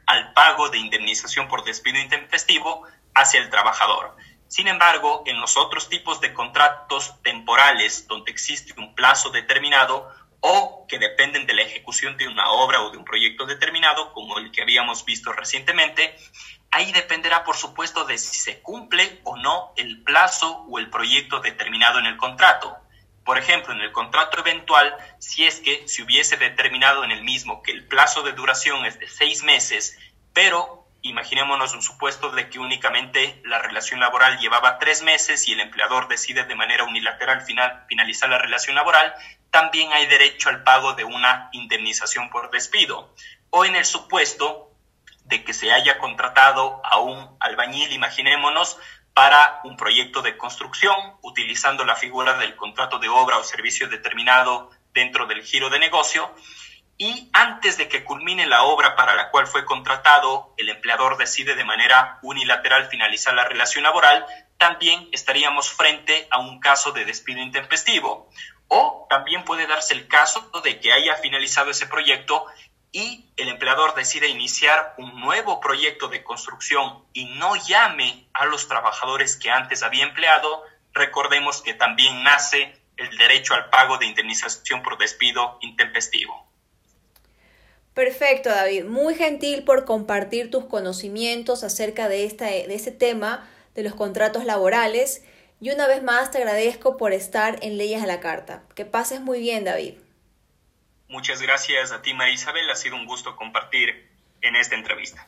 al 0.08 0.34
pago 0.34 0.69
de 0.69 0.80
indemnización 0.80 1.47
por 1.47 1.63
despido 1.63 1.99
intempestivo 1.99 2.84
hacia 3.13 3.39
el 3.39 3.50
trabajador. 3.50 4.15
Sin 4.47 4.67
embargo, 4.67 5.24
en 5.26 5.39
los 5.39 5.56
otros 5.56 5.88
tipos 5.88 6.19
de 6.19 6.34
contratos 6.34 7.21
temporales 7.24 8.08
donde 8.08 8.32
existe 8.32 8.74
un 8.78 8.93
plazo 8.95 9.30
determinado 9.30 10.10
o 10.41 10.86
que 10.89 11.00
dependen 11.00 11.45
de 11.45 11.54
la 11.54 11.62
ejecución 11.62 12.17
de 12.17 12.28
una 12.28 12.50
obra 12.52 12.82
o 12.82 12.89
de 12.89 12.97
un 12.97 13.06
proyecto 13.06 13.45
determinado, 13.45 14.12
como 14.12 14.39
el 14.39 14.52
que 14.52 14.63
habíamos 14.63 15.06
visto 15.06 15.32
recientemente, 15.32 16.15
ahí 16.71 16.91
dependerá, 16.91 17.43
por 17.43 17.56
supuesto, 17.56 18.06
de 18.06 18.17
si 18.17 18.36
se 18.36 18.60
cumple 18.60 19.21
o 19.24 19.38
no 19.38 19.71
el 19.78 20.04
plazo 20.04 20.65
o 20.67 20.80
el 20.80 20.89
proyecto 20.89 21.39
determinado 21.39 22.00
en 22.00 22.08
el 22.08 22.17
contrato. 22.17 22.76
Por 23.24 23.38
ejemplo, 23.38 23.74
en 23.74 23.82
el 23.82 23.91
contrato 23.91 24.39
eventual, 24.39 24.97
si 25.19 25.45
es 25.45 25.60
que 25.60 25.88
se 25.88 26.02
hubiese 26.02 26.38
determinado 26.38 27.04
en 27.04 27.12
el 27.12 27.24
mismo 27.24 27.62
que 27.62 27.71
el 27.71 27.88
plazo 27.88 28.24
de 28.24 28.34
duración 28.34 28.86
es 28.86 29.00
de 29.00 29.08
seis 29.08 29.43
meses, 29.43 29.97
pero 30.34 30.81
Imaginémonos 31.04 31.74
un 31.74 31.82
supuesto 31.82 32.30
de 32.30 32.50
que 32.50 32.60
únicamente 32.60 33.42
la 33.44 33.58
relación 33.60 34.00
laboral 34.00 34.38
llevaba 34.38 34.78
tres 34.78 35.02
meses 35.02 35.48
y 35.48 35.54
el 35.54 35.60
empleador 35.60 36.08
decide 36.08 36.44
de 36.44 36.56
manera 36.56 36.84
unilateral 36.84 37.42
final, 37.42 37.86
finalizar 37.88 38.30
la 38.30 38.38
relación 38.38 38.76
laboral, 38.76 39.14
también 39.50 39.92
hay 39.94 40.06
derecho 40.06 40.50
al 40.50 40.64
pago 40.64 40.94
de 40.94 41.04
una 41.04 41.50
indemnización 41.54 42.30
por 42.30 42.52
despido. 42.52 43.14
O 43.50 43.66
en 43.66 43.76
el 43.76 43.86
supuesto 43.86 44.72
de 45.26 45.44
que 45.44 45.54
se 45.54 45.72
haya 45.72 45.98
contratado 45.98 46.82
a 46.84 47.00
un 47.00 47.36
albañil, 47.40 47.92
imaginémonos, 47.92 48.78
para 49.14 49.60
un 49.64 49.76
proyecto 49.76 50.22
de 50.22 50.38
construcción, 50.38 50.96
utilizando 51.22 51.84
la 51.84 51.96
figura 51.96 52.38
del 52.38 52.56
contrato 52.56 53.00
de 53.00 53.10
obra 53.10 53.38
o 53.38 53.44
servicio 53.44 53.88
determinado 53.90 54.70
dentro 54.94 55.26
del 55.26 55.44
giro 55.44 55.70
de 55.70 55.80
negocio, 55.80 56.34
y 57.02 57.32
antes 57.34 57.80
de 57.80 57.88
que 57.88 58.04
culmine 58.04 58.46
la 58.46 58.62
obra 58.62 58.96
para 58.96 59.16
la 59.16 59.32
cual 59.32 59.48
fue 59.48 59.66
contratado, 59.66 60.54
el 60.58 60.70
empleador 60.70 61.18
decide 61.18 61.56
de 61.56 61.64
manera 61.64 62.20
unilateral 62.22 62.90
finalizar 62.90 63.34
la 63.34 63.44
relación 63.44 63.84
laboral, 63.84 64.24
también 64.60 65.10
estaríamos 65.12 65.72
frente 65.72 66.28
a 66.30 66.38
un 66.38 66.60
caso 66.60 66.92
de 66.92 67.04
despido 67.06 67.42
intempestivo. 67.42 68.30
O 68.68 69.08
también 69.10 69.44
puede 69.46 69.66
darse 69.66 69.96
el 69.96 70.08
caso 70.08 70.52
de 70.64 70.80
que 70.80 70.94
haya 70.94 71.16
finalizado 71.16 71.72
ese 71.72 71.88
proyecto 71.88 72.46
y 72.92 73.26
el 73.36 73.48
empleador 73.48 73.96
decide 73.96 74.28
iniciar 74.28 74.94
un 75.00 75.20
nuevo 75.20 75.60
proyecto 75.60 76.08
de 76.08 76.24
construcción 76.24 77.04
y 77.14 77.26
no 77.26 77.56
llame 77.56 78.28
a 78.32 78.46
los 78.46 78.68
trabajadores 78.68 79.38
que 79.38 79.50
antes 79.50 79.82
había 79.82 80.04
empleado, 80.04 80.64
recordemos 80.94 81.64
que 81.64 81.74
también 81.74 82.22
nace 82.22 82.80
el 82.96 83.18
derecho 83.18 83.56
al 83.56 83.72
pago 83.72 83.98
de 83.98 84.06
indemnización 84.06 84.84
por 84.84 85.00
despido 85.00 85.58
intempestivo. 85.62 86.51
Perfecto, 87.93 88.49
David. 88.49 88.86
Muy 88.86 89.15
gentil 89.15 89.63
por 89.63 89.86
compartir 89.86 90.49
tus 90.49 90.65
conocimientos 90.65 91.63
acerca 91.63 92.08
de, 92.08 92.25
esta, 92.25 92.45
de 92.45 92.73
este 92.73 92.91
tema 92.91 93.49
de 93.75 93.84
los 93.84 93.95
contratos 93.95 94.45
laborales. 94.45 95.23
Y 95.60 95.71
una 95.71 95.88
vez 95.88 96.01
más 96.01 96.32
te 96.32 96.38
agradezco 96.38 96.97
por 96.97 97.13
estar 97.13 97.60
en 97.62 97.77
Leyes 97.77 98.01
a 98.01 98.08
la 98.08 98.19
Carta. 98.19 98.63
Que 98.75 98.86
pases 98.86 99.21
muy 99.21 99.39
bien, 99.39 99.65
David. 99.65 99.95
Muchas 101.08 101.41
gracias 101.41 101.91
a 101.91 102.01
ti, 102.01 102.13
María 102.13 102.34
Isabel. 102.34 102.69
Ha 102.69 102.75
sido 102.75 102.95
un 102.95 103.06
gusto 103.06 103.36
compartir 103.36 104.10
en 104.41 104.56
esta 104.56 104.75
entrevista. 104.75 105.27